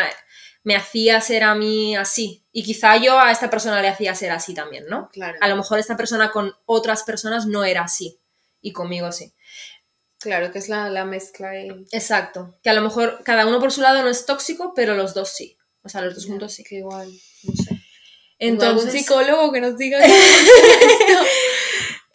me 0.62 0.76
hacía 0.76 1.20
ser 1.20 1.42
a 1.44 1.54
mí 1.56 1.96
así. 1.96 2.44
Y 2.52 2.62
quizá 2.62 2.96
yo 2.96 3.18
a 3.20 3.30
esta 3.32 3.50
persona 3.50 3.82
le 3.82 3.88
hacía 3.88 4.14
ser 4.14 4.30
así 4.30 4.54
también, 4.54 4.86
¿no? 4.88 5.10
Claro, 5.12 5.36
A 5.40 5.48
lo 5.48 5.56
mejor 5.56 5.78
esta 5.80 5.96
persona 5.96 6.30
con 6.30 6.54
otras 6.64 7.02
personas 7.02 7.46
no 7.46 7.64
era 7.64 7.82
así. 7.82 8.18
Y 8.62 8.72
conmigo 8.72 9.10
sí. 9.12 9.32
claro, 10.20 10.50
que 10.52 10.58
es 10.60 10.68
la, 10.68 10.88
la 10.88 11.04
mezcla 11.04 11.50
ahí. 11.50 11.68
Exacto. 11.92 12.54
Que 12.62 12.70
a 12.70 12.74
lo 12.74 12.82
mejor 12.82 13.20
cada 13.24 13.46
uno 13.46 13.58
por 13.60 13.70
su 13.72 13.80
lado 13.82 14.02
no 14.02 14.08
es 14.08 14.26
tóxico, 14.26 14.72
pero 14.74 14.94
los 14.94 15.12
dos 15.12 15.28
sí. 15.36 15.56
O 15.82 15.88
sea, 15.88 16.00
los 16.02 16.14
dos 16.14 16.26
juntos 16.26 16.54
sí. 16.54 16.62
Que 16.64 16.76
igual, 16.76 17.08
no 17.44 17.52
sé. 17.64 17.80
Entonces, 18.38 18.76
algún 18.76 18.90
psicólogo 18.90 19.50
que 19.52 19.60
nos 19.62 19.78
diga 19.78 19.98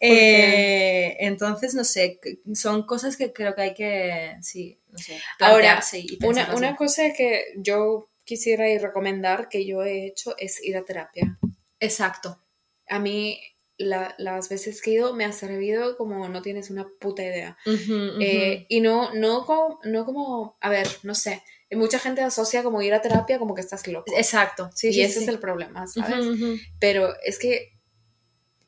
eh, 0.01 1.17
entonces, 1.19 1.73
no 1.75 1.83
sé, 1.83 2.19
son 2.53 2.83
cosas 2.85 3.17
que 3.17 3.31
creo 3.31 3.55
que 3.55 3.61
hay 3.61 3.73
que, 3.73 4.35
sí, 4.41 4.79
no 4.89 4.97
sé, 4.97 5.19
Ahora, 5.39 5.81
y 5.93 6.17
Una, 6.25 6.55
una 6.55 6.75
cosa 6.75 7.13
que 7.13 7.53
yo 7.57 8.09
quisiera 8.23 8.69
y 8.69 8.77
recomendar 8.77 9.47
que 9.49 9.65
yo 9.65 9.83
he 9.83 10.05
hecho 10.07 10.35
es 10.37 10.63
ir 10.63 10.77
a 10.77 10.83
terapia. 10.83 11.37
Exacto. 11.79 12.39
A 12.87 12.99
mí 12.99 13.39
la- 13.77 14.13
las 14.17 14.49
veces 14.49 14.81
que 14.81 14.91
he 14.91 14.93
ido 14.95 15.13
me 15.13 15.25
ha 15.25 15.31
servido 15.31 15.97
como 15.97 16.27
no 16.29 16.41
tienes 16.41 16.69
una 16.69 16.87
puta 16.99 17.23
idea. 17.23 17.57
Ujú, 17.65 17.93
ujú. 17.93 18.17
Eh, 18.21 18.65
y 18.69 18.81
no, 18.81 19.13
no, 19.13 19.45
como, 19.45 19.79
no 19.83 20.05
como, 20.05 20.57
a 20.61 20.69
ver, 20.69 20.87
no 21.03 21.15
sé, 21.15 21.41
mucha 21.71 21.99
gente 21.99 22.21
asocia 22.21 22.63
como 22.63 22.81
ir 22.81 22.93
a 22.93 23.01
terapia 23.01 23.39
como 23.39 23.55
que 23.55 23.61
estás 23.61 23.87
loco. 23.87 24.11
Exacto. 24.15 24.69
Sí, 24.75 24.89
y 24.89 24.93
sí, 24.93 25.01
ese 25.01 25.19
sí. 25.19 25.23
es 25.23 25.27
el 25.29 25.39
problema, 25.39 25.87
¿sabes? 25.87 26.25
Ujú, 26.25 26.33
ujú. 26.35 26.57
Pero 26.79 27.13
es 27.23 27.39
que 27.39 27.73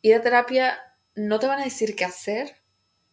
ir 0.01 0.15
a 0.15 0.21
terapia 0.21 0.79
no 1.15 1.39
te 1.39 1.47
van 1.47 1.59
a 1.59 1.65
decir 1.65 1.95
qué 1.95 2.05
hacer, 2.05 2.55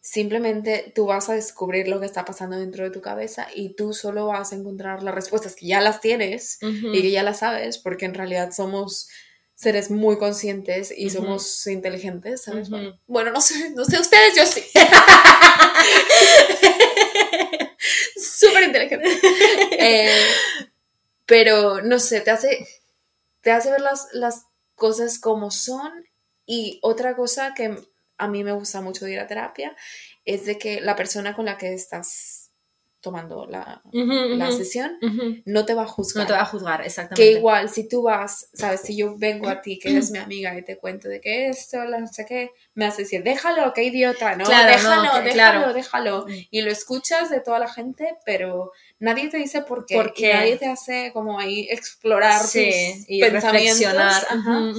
simplemente 0.01 0.93
tú 0.95 1.07
vas 1.07 1.29
a 1.29 1.35
descubrir 1.35 1.89
lo 1.89 2.01
que 2.01 2.07
está 2.07 2.25
pasando 2.25 2.59
dentro 2.59 2.85
de 2.85 2.91
tu 2.91 3.01
cabeza 3.01 3.49
y 3.55 3.75
tú 3.75 3.93
solo 3.93 4.27
vas 4.27 4.53
a 4.53 4.57
encontrar 4.57 5.03
las 5.03 5.15
respuestas 5.15 5.55
que 5.55 5.67
ya 5.67 5.81
las 5.81 6.01
tienes 6.01 6.59
y 6.63 7.03
que 7.03 7.11
ya 7.11 7.23
las 7.23 7.41
sabes, 7.41 7.79
porque 7.79 8.07
en 8.07 8.15
realidad 8.15 8.53
somos 8.53 9.09
seres 9.55 9.91
muy 9.91 10.17
conscientes 10.17 10.93
y 10.97 11.11
somos 11.11 11.67
inteligentes, 11.67 12.45
¿sabes? 12.45 12.71
Bueno, 13.07 13.31
no 13.31 13.43
sé, 13.43 13.71
no 13.71 13.85
sé 13.85 14.01
ustedes, 14.01 14.35
yo 14.35 14.47
sí. 14.47 14.65
Súper 18.17 18.65
inteligente. 18.65 19.07
Eh, 19.73 20.25
pero 21.27 21.83
no 21.83 21.99
sé, 21.99 22.23
te 22.23 22.31
hace, 22.31 22.67
te 23.43 23.51
hace 23.51 23.71
ver 23.71 23.83
las, 23.83 24.09
las 24.13 24.47
cosas 24.75 25.19
como 25.19 25.51
son. 25.51 26.07
Y 26.47 26.79
otra 26.83 27.15
cosa 27.15 27.53
que 27.55 27.77
a 28.21 28.29
mí 28.29 28.45
me 28.45 28.53
gusta 28.53 28.81
mucho 28.81 29.05
de 29.05 29.13
ir 29.13 29.21
a 29.21 29.27
terapia 29.27 29.77
es 30.25 30.45
de 30.45 30.59
que 30.59 30.81
la 30.81 30.95
persona 30.97 31.35
con 31.35 31.47
la 31.47 31.57
que 31.59 31.73
estás 31.75 32.41
tomando 33.01 33.47
la, 33.47 33.81
la 33.93 34.53
sesión 34.53 34.99
no 35.47 35.65
te 35.65 35.73
va 35.75 35.85
a 35.85 35.87
juzgar. 35.87 36.25
No 36.25 36.27
te 36.27 36.33
va 36.35 36.43
a 36.43 36.47
juzgar, 36.47 36.83
exactamente. 36.83 37.33
Que 37.33 37.39
igual, 37.39 37.71
si 37.71 37.89
tú 37.89 38.03
vas, 38.03 38.51
sabes, 38.53 38.83
si 38.83 38.95
yo 38.95 39.17
vengo 39.17 39.49
a 39.49 39.63
ti, 39.63 39.79
que 39.79 39.91
eres 39.91 40.11
mi 40.11 40.19
amiga, 40.19 40.57
y 40.59 40.63
te 40.63 40.77
cuento 40.77 41.09
de 41.09 41.21
que 41.21 41.49
esto, 41.49 41.83
la 41.85 41.99
no 41.99 42.07
sé 42.07 42.27
qué, 42.27 42.51
me 42.75 42.85
a 42.85 42.91
decir, 42.91 43.23
déjalo, 43.23 43.73
qué 43.73 43.85
idiota, 43.85 44.37
¿no? 44.37 44.45
Claro, 44.45 44.71
déjalo, 44.71 44.97
no, 44.97 45.03
déjalo, 45.23 45.33
claro. 45.33 45.73
déjalo. 45.73 46.27
Mm. 46.27 46.33
Y 46.51 46.63
lo 46.63 46.71
escuchas 46.71 47.31
de 47.31 47.41
toda 47.41 47.59
la 47.59 47.73
gente, 47.73 48.19
pero 48.27 48.71
nadie 48.99 49.29
te 49.31 49.39
dice 49.39 49.63
por 49.63 49.87
qué. 49.87 49.95
¿Por 49.95 50.13
y 50.15 50.23
nadie 50.25 50.57
te 50.59 50.67
hace 50.67 51.11
como 51.15 51.39
ahí 51.41 51.69
explorar 51.71 52.43
Sí, 52.43 52.71
tus 52.99 53.05
y 53.09 53.21
pensamientos. 53.21 53.79
reflexionar. 53.79 54.27
Ajá. 54.29 54.73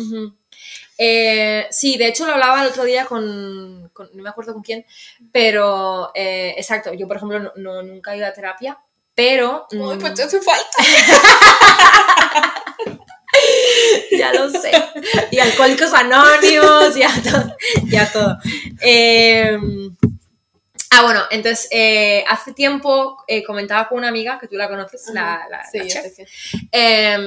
Eh, 0.98 1.66
sí, 1.72 1.98
de 1.98 2.08
hecho 2.08 2.26
lo 2.28 2.34
hablaba 2.34 2.62
el 2.62 2.68
otro 2.70 2.84
día 2.84 3.06
con, 3.06 3.90
con- 3.94 4.10
no 4.14 4.22
me 4.24 4.30
acuerdo 4.30 4.54
con 4.54 4.62
quién, 4.62 4.86
pero 5.32 6.12
eh, 6.14 6.54
exacto, 6.58 6.94
yo 6.94 7.08
por 7.08 7.18
ejemplo 7.18 7.40
no, 7.40 7.52
no- 7.56 7.82
nunca 7.84 8.14
he 8.14 8.18
ido 8.18 8.28
a 8.28 8.34
terapia, 8.34 8.78
pero... 9.16 9.66
Uy, 9.72 9.96
mm, 9.96 10.00
pues 10.00 10.14
te 10.14 10.24
hace 10.24 10.40
falta. 10.42 10.78
ya 14.12 14.34
lo 14.34 14.50
sé. 14.50 14.72
Y 15.32 15.40
alcohólicos 15.40 15.94
anónimos, 15.94 16.96
ya 16.96 17.10
todo. 17.24 17.56
Ya 17.86 18.12
todo. 18.12 18.38
Eh, 18.82 19.58
ah, 20.92 21.04
bueno, 21.04 21.22
entonces, 21.32 21.68
eh, 21.72 22.24
hace 22.28 22.54
tiempo 22.54 23.18
eh, 23.28 23.44
comentaba 23.44 23.88
con 23.88 24.00
una 24.00 24.10
amiga, 24.10 24.38
que 24.40 24.48
tú 24.48 24.56
la 24.56 24.68
conoces, 24.68 25.08
la, 25.14 25.48
la- 25.50 25.64
Sí, 25.70 25.80
la 25.80 25.88
chef, 25.88 26.18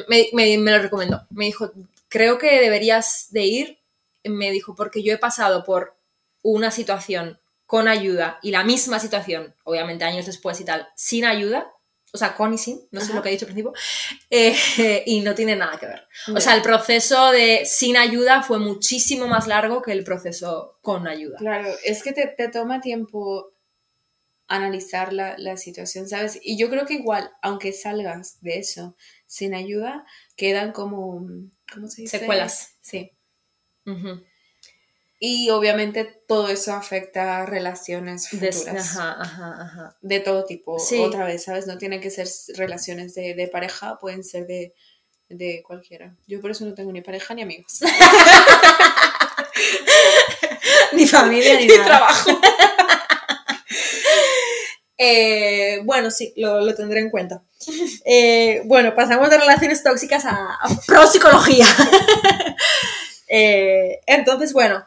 me, 0.08 0.28
me- 0.32 0.58
me 0.58 0.70
lo 0.70 0.78
recomendó. 0.78 1.22
Me 1.30 1.46
dijo, 1.46 1.72
creo 2.14 2.38
que 2.38 2.60
deberías 2.60 3.26
de 3.30 3.42
ir. 3.42 3.78
Me 4.22 4.52
dijo, 4.52 4.76
porque 4.76 5.02
yo 5.02 5.12
he 5.12 5.18
pasado 5.18 5.64
por 5.64 5.98
una 6.42 6.70
situación 6.70 7.40
con 7.66 7.88
ayuda 7.88 8.38
y 8.40 8.52
la 8.52 8.62
misma 8.62 9.00
situación, 9.00 9.52
obviamente 9.64 10.04
años 10.04 10.26
después 10.26 10.60
y 10.60 10.64
tal, 10.64 10.86
sin 10.94 11.24
ayuda, 11.24 11.72
o 12.12 12.18
sea, 12.18 12.36
con 12.36 12.54
y 12.54 12.58
sin, 12.58 12.86
no 12.92 13.00
sé 13.00 13.12
lo 13.12 13.20
que 13.20 13.30
he 13.30 13.32
dicho 13.32 13.46
al 13.46 13.52
principio, 13.52 13.72
eh, 14.30 14.54
y 15.06 15.22
no 15.22 15.34
tiene 15.34 15.56
nada 15.56 15.76
que 15.76 15.86
ver. 15.86 16.06
O 16.32 16.40
sea, 16.40 16.54
el 16.54 16.62
proceso 16.62 17.32
de 17.32 17.64
sin 17.66 17.96
ayuda 17.96 18.44
fue 18.44 18.60
muchísimo 18.60 19.26
más 19.26 19.48
largo 19.48 19.82
que 19.82 19.90
el 19.90 20.04
proceso 20.04 20.78
con 20.82 21.08
ayuda. 21.08 21.38
Claro, 21.38 21.68
es 21.84 22.04
que 22.04 22.12
te, 22.12 22.28
te 22.28 22.48
toma 22.48 22.80
tiempo 22.80 23.52
analizar 24.46 25.12
la, 25.12 25.36
la 25.36 25.56
situación, 25.56 26.08
¿sabes? 26.08 26.38
Y 26.40 26.56
yo 26.56 26.70
creo 26.70 26.86
que 26.86 26.94
igual, 26.94 27.32
aunque 27.42 27.72
salgas 27.72 28.40
de 28.40 28.58
eso 28.58 28.94
sin 29.34 29.52
ayuda, 29.54 30.04
quedan 30.36 30.70
como, 30.72 31.26
¿cómo 31.72 31.88
se 31.88 32.02
dice? 32.02 32.18
Secuelas. 32.20 32.76
Sí. 32.82 33.10
Y 35.18 35.50
obviamente 35.50 36.04
todo 36.28 36.48
eso 36.48 36.72
afecta 36.74 37.38
a 37.38 37.46
relaciones 37.46 38.28
Des- 38.32 38.58
futuras. 38.58 38.96
ajá, 38.96 39.16
ajá, 39.20 39.62
ajá. 39.62 39.96
De 40.02 40.20
todo 40.20 40.44
tipo, 40.44 40.78
Sí. 40.78 40.98
otra 41.00 41.24
vez, 41.24 41.42
¿sabes? 41.44 41.66
No 41.66 41.78
tienen 41.78 42.00
que 42.00 42.10
ser 42.10 42.28
relaciones 42.56 43.14
de, 43.14 43.34
de 43.34 43.48
pareja, 43.48 43.98
pueden 43.98 44.22
ser 44.22 44.46
de, 44.46 44.74
de 45.28 45.62
cualquiera. 45.66 46.14
Yo 46.26 46.40
por 46.40 46.50
eso 46.52 46.64
no 46.64 46.74
tengo 46.74 46.92
ni 46.92 47.00
pareja 47.00 47.34
ni 47.34 47.42
amigos. 47.42 47.80
Ni 50.92 51.06
familia 51.06 51.54
ni 51.58 51.66
Ni 51.66 51.76
nada. 51.76 51.84
trabajo. 51.84 52.30
Eh, 54.98 55.80
bueno, 55.84 56.10
sí, 56.10 56.32
lo, 56.36 56.60
lo 56.60 56.74
tendré 56.74 57.00
en 57.00 57.10
cuenta. 57.10 57.42
Eh, 58.04 58.62
bueno, 58.66 58.94
pasamos 58.94 59.30
de 59.30 59.38
relaciones 59.38 59.82
tóxicas 59.82 60.24
a, 60.24 60.58
a. 60.60 60.68
Eh, 63.28 64.00
entonces, 64.06 64.52
bueno. 64.52 64.84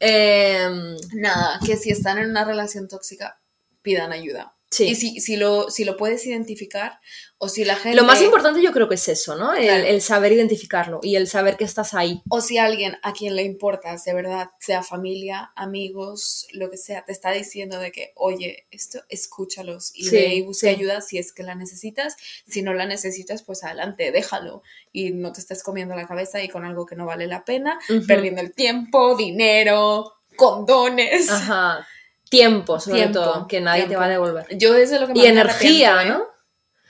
em, 0.00 0.96
Nada, 1.14 1.60
que 1.64 1.76
si 1.76 1.90
están 1.90 2.18
en 2.18 2.30
una 2.30 2.44
relación 2.44 2.88
tóxica, 2.88 3.40
pidan 3.82 4.12
ayuda. 4.12 4.56
Sí. 4.70 4.84
Y 4.88 4.94
si, 4.94 5.20
si, 5.20 5.36
lo, 5.36 5.70
si 5.70 5.84
lo 5.84 5.96
puedes 5.96 6.26
identificar 6.26 7.00
o 7.40 7.48
si 7.48 7.64
la 7.64 7.76
gente... 7.76 7.96
Lo 7.96 8.04
más 8.04 8.20
importante 8.20 8.60
yo 8.60 8.72
creo 8.72 8.88
que 8.88 8.96
es 8.96 9.08
eso, 9.08 9.36
¿no? 9.36 9.54
El, 9.54 9.64
Claro. 9.64 9.84
el 9.84 10.02
saber 10.02 10.32
identificarlo 10.32 10.98
y 11.02 11.14
el 11.16 11.28
saber 11.28 11.56
que 11.56 11.64
estás 11.64 11.94
ahí. 11.94 12.20
O 12.30 12.40
si 12.40 12.58
alguien 12.58 12.96
a 13.02 13.12
quien 13.12 13.36
le 13.36 13.44
importas 13.44 14.04
de 14.04 14.12
verdad, 14.14 14.50
sea 14.58 14.82
familia, 14.82 15.52
amigos, 15.54 16.48
lo 16.52 16.68
que 16.70 16.76
sea, 16.76 17.04
te 17.04 17.12
está 17.12 17.30
diciendo 17.30 17.78
de 17.78 17.92
que, 17.92 18.12
oye, 18.16 18.66
esto 18.72 19.00
escúchalos 19.08 19.92
y 19.94 20.04
Sí, 20.04 20.16
ve 20.16 20.34
y 20.34 20.42
busca 20.42 20.66
sí. 20.68 20.74
ayuda 20.74 21.00
si 21.00 21.18
es 21.18 21.32
que 21.32 21.44
la 21.44 21.54
necesitas. 21.54 22.16
Si 22.48 22.62
no 22.62 22.74
la 22.74 22.86
necesitas, 22.86 23.42
pues 23.44 23.62
adelante, 23.62 24.10
déjalo. 24.10 24.62
Y 24.92 25.10
no 25.12 25.32
te 25.32 25.40
estés 25.40 25.62
comiendo 25.62 25.94
la 25.94 26.08
cabeza 26.08 26.42
y 26.42 26.48
con 26.48 26.64
algo 26.64 26.86
que 26.86 26.96
no 26.96 27.06
vale 27.06 27.26
la 27.28 27.44
pena, 27.44 27.78
perdiendo 28.08 28.40
el 28.40 28.52
tiempo, 28.52 29.16
dinero, 29.16 30.14
condones. 30.36 31.30
Ajá. 31.30 31.86
Tiempo, 32.30 32.78
sobre 32.80 32.98
Tiempo, 33.00 33.20
todo, 33.20 33.46
que 33.48 33.60
nadie 33.60 33.82
te 33.82 33.88
tiempo. 33.88 34.00
va 34.00 34.06
a 34.06 34.10
devolver. 34.10 34.46
Yo 34.58 34.72
desde 34.74 34.98
lo 35.00 35.06
que 35.06 35.14
más 35.14 35.18
Y 35.18 35.26
me 35.26 35.28
energía, 35.28 36.02
¿eh? 36.02 36.08
¿no? 36.10 36.24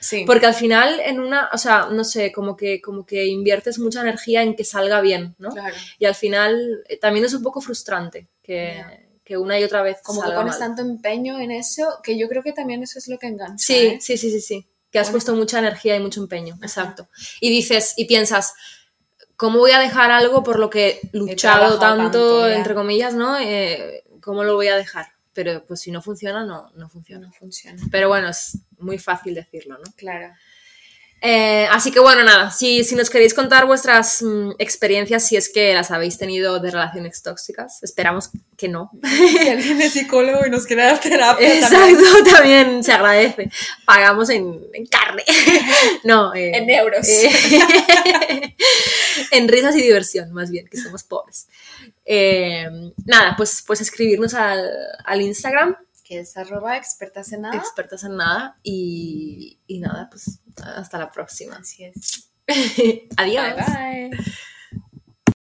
Sí. 0.00 0.24
Porque 0.26 0.46
al 0.46 0.54
final 0.54 1.00
en 1.00 1.18
una, 1.20 1.48
o 1.52 1.58
sea, 1.58 1.88
no 1.90 2.04
sé, 2.04 2.30
como 2.32 2.56
que, 2.56 2.80
como 2.80 3.04
que 3.04 3.26
inviertes 3.26 3.78
mucha 3.80 4.00
energía 4.00 4.42
en 4.42 4.54
que 4.54 4.64
salga 4.64 5.00
bien, 5.00 5.34
¿no? 5.38 5.50
Claro. 5.50 5.74
Y 5.98 6.04
al 6.06 6.14
final 6.14 6.84
eh, 6.88 6.98
también 6.98 7.24
es 7.24 7.34
un 7.34 7.42
poco 7.42 7.60
frustrante 7.60 8.28
que, 8.42 8.74
Ya. 8.76 8.98
que 9.24 9.36
una 9.36 9.58
y 9.58 9.64
otra 9.64 9.82
vez 9.82 9.98
Como 10.02 10.20
que 10.20 10.26
salga 10.28 10.40
pones 10.40 10.58
mal. 10.58 10.68
tanto 10.68 10.82
empeño 10.82 11.38
en 11.40 11.50
eso, 11.50 11.98
que 12.02 12.16
yo 12.18 12.28
creo 12.28 12.42
que 12.44 12.52
también 12.52 12.82
eso 12.82 12.98
es 12.98 13.08
lo 13.08 13.18
que 13.18 13.26
engancha. 13.26 13.58
Sí, 13.58 13.74
¿eh? 13.76 13.98
sí, 14.00 14.16
sí, 14.18 14.30
sí, 14.30 14.40
sí. 14.40 14.68
que 14.90 14.98
has 15.00 15.06
Bueno. 15.08 15.14
puesto 15.14 15.34
mucha 15.34 15.58
energía 15.58 15.96
y 15.96 16.00
mucho 16.00 16.20
empeño, 16.20 16.56
exacto. 16.62 17.08
Y 17.40 17.50
dices, 17.50 17.94
y 17.96 18.04
piensas, 18.06 18.54
¿cómo 19.36 19.58
voy 19.58 19.72
a 19.72 19.80
dejar 19.80 20.10
algo 20.12 20.42
por 20.44 20.58
lo 20.60 20.70
que 20.70 21.00
he 21.12 21.16
luchado 21.16 21.78
tanto, 21.78 22.40
tanto, 22.40 22.48
entre 22.48 22.74
comillas, 22.74 23.14
¿no? 23.14 23.36
Eh, 23.38 24.04
¿Cómo 24.22 24.44
lo 24.44 24.54
voy 24.54 24.68
a 24.68 24.76
dejar? 24.76 25.08
Pero 25.38 25.64
pues 25.64 25.82
si 25.82 25.92
no 25.92 26.02
funciona, 26.02 26.44
no, 26.44 26.68
no 26.74 26.88
funciona. 26.88 27.28
No 27.28 27.32
funciona. 27.32 27.80
Pero 27.92 28.08
bueno, 28.08 28.28
es 28.28 28.58
muy 28.80 28.98
fácil 28.98 29.36
decirlo, 29.36 29.78
¿no? 29.78 29.84
Claro. 29.96 30.34
Eh, 31.20 31.66
así 31.72 31.90
que 31.90 31.98
bueno, 31.98 32.22
nada, 32.22 32.50
si, 32.52 32.84
si 32.84 32.94
nos 32.94 33.10
queréis 33.10 33.34
contar 33.34 33.66
vuestras 33.66 34.22
mm, 34.22 34.52
experiencias, 34.58 35.26
si 35.26 35.36
es 35.36 35.48
que 35.48 35.74
las 35.74 35.90
habéis 35.90 36.16
tenido 36.16 36.60
de 36.60 36.70
relaciones 36.70 37.22
tóxicas, 37.22 37.82
esperamos 37.82 38.30
que 38.56 38.68
no. 38.68 38.90
Si 39.02 39.48
alguien 39.48 39.82
es 39.82 39.92
psicólogo 39.94 40.46
y 40.46 40.50
nos 40.50 40.64
quiere 40.66 40.82
dar 40.84 41.00
terapia 41.00 41.48
también. 41.60 41.96
Exacto, 41.98 42.30
también 42.36 42.84
se 42.84 42.92
agradece. 42.92 43.50
Pagamos 43.84 44.30
en, 44.30 44.60
en 44.72 44.86
carne. 44.86 45.24
No, 46.04 46.32
eh, 46.34 46.52
En 46.56 46.70
euros. 46.70 47.06
eh, 47.08 47.30
en 49.32 49.48
risas 49.48 49.74
y 49.76 49.82
diversión, 49.82 50.32
más 50.32 50.50
bien, 50.50 50.66
que 50.68 50.76
somos 50.78 51.02
pobres. 51.02 51.48
Eh, 52.04 52.66
nada, 53.04 53.34
pues, 53.36 53.62
pues 53.66 53.80
escribirnos 53.80 54.34
al, 54.34 54.68
al 55.04 55.20
Instagram, 55.20 55.76
Que 56.04 56.20
es 56.20 56.36
arroba 56.36 56.76
expertas 56.76 57.32
en 57.32 57.42
nada. 57.42 57.56
expertas 57.56 58.04
en 58.04 58.16
nada, 58.16 58.56
y, 58.62 59.58
y 59.66 59.80
nada, 59.80 60.08
pues 60.10 60.38
hasta 60.62 60.98
la 60.98 61.10
próxima. 61.10 61.56
Así 61.56 61.84
es. 61.84 62.30
Adiós. 63.16 63.56
Bye 63.56 64.10
bye. 64.10 64.24